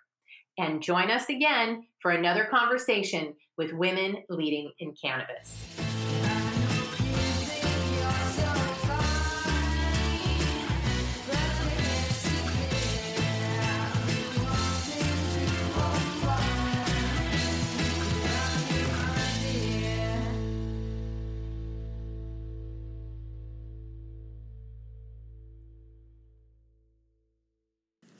And 0.58 0.82
join 0.82 1.10
us 1.10 1.28
again 1.28 1.84
for 2.00 2.12
another 2.12 2.44
conversation 2.44 3.34
with 3.56 3.72
women 3.72 4.18
leading 4.28 4.70
in 4.78 4.94
cannabis. 4.94 5.64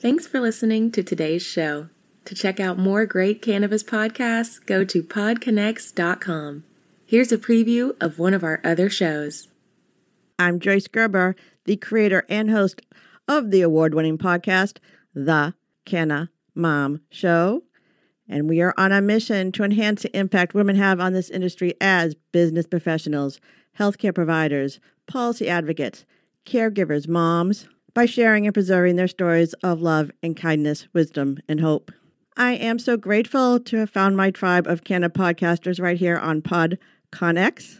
Thanks 0.05 0.27
for 0.27 0.39
listening 0.39 0.91
to 0.91 1.01
today's 1.01 1.41
show. 1.41 1.89
To 2.25 2.33
check 2.33 2.59
out 2.59 2.79
more 2.79 3.05
great 3.05 3.43
cannabis 3.43 3.83
podcasts, 3.83 4.65
go 4.65 4.83
to 4.83 5.03
podconx.com. 5.03 6.63
Here's 7.05 7.31
a 7.31 7.37
preview 7.37 7.95
of 8.01 8.17
one 8.17 8.33
of 8.33 8.43
our 8.43 8.59
other 8.63 8.89
shows. 8.89 9.47
I'm 10.39 10.59
Joyce 10.59 10.87
Gerber, 10.87 11.35
the 11.65 11.77
creator 11.77 12.25
and 12.27 12.49
host 12.49 12.81
of 13.27 13.51
the 13.51 13.61
award 13.61 13.93
winning 13.93 14.17
podcast, 14.17 14.77
The 15.13 15.53
Canna 15.85 16.31
Mom 16.55 17.01
Show. 17.11 17.61
And 18.27 18.49
we 18.49 18.59
are 18.59 18.73
on 18.75 18.91
a 18.91 19.01
mission 19.01 19.51
to 19.51 19.63
enhance 19.63 20.01
the 20.01 20.17
impact 20.17 20.55
women 20.55 20.77
have 20.77 20.99
on 20.99 21.13
this 21.13 21.29
industry 21.29 21.75
as 21.79 22.15
business 22.31 22.65
professionals, 22.65 23.39
healthcare 23.77 24.15
providers, 24.15 24.79
policy 25.05 25.47
advocates, 25.47 26.05
caregivers, 26.43 27.07
moms, 27.07 27.67
by 27.93 28.07
sharing 28.07 28.47
and 28.47 28.53
preserving 28.55 28.95
their 28.95 29.07
stories 29.07 29.53
of 29.61 29.79
love 29.79 30.09
and 30.23 30.35
kindness, 30.35 30.87
wisdom, 30.91 31.37
and 31.47 31.61
hope. 31.61 31.91
I 32.37 32.55
am 32.55 32.79
so 32.79 32.97
grateful 32.97 33.61
to 33.61 33.77
have 33.77 33.89
found 33.89 34.17
my 34.17 34.29
tribe 34.29 34.67
of 34.67 34.83
Canna 34.83 35.09
podcasters 35.09 35.81
right 35.81 35.97
here 35.97 36.17
on 36.17 36.41
PodConX 36.41 37.79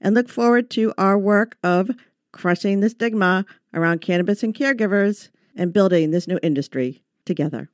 and 0.00 0.14
look 0.14 0.28
forward 0.28 0.70
to 0.70 0.94
our 0.96 1.18
work 1.18 1.58
of 1.64 1.90
crushing 2.30 2.78
the 2.78 2.88
stigma 2.88 3.44
around 3.74 4.00
cannabis 4.02 4.44
and 4.44 4.54
caregivers 4.54 5.30
and 5.56 5.72
building 5.72 6.12
this 6.12 6.28
new 6.28 6.38
industry 6.40 7.02
together. 7.24 7.68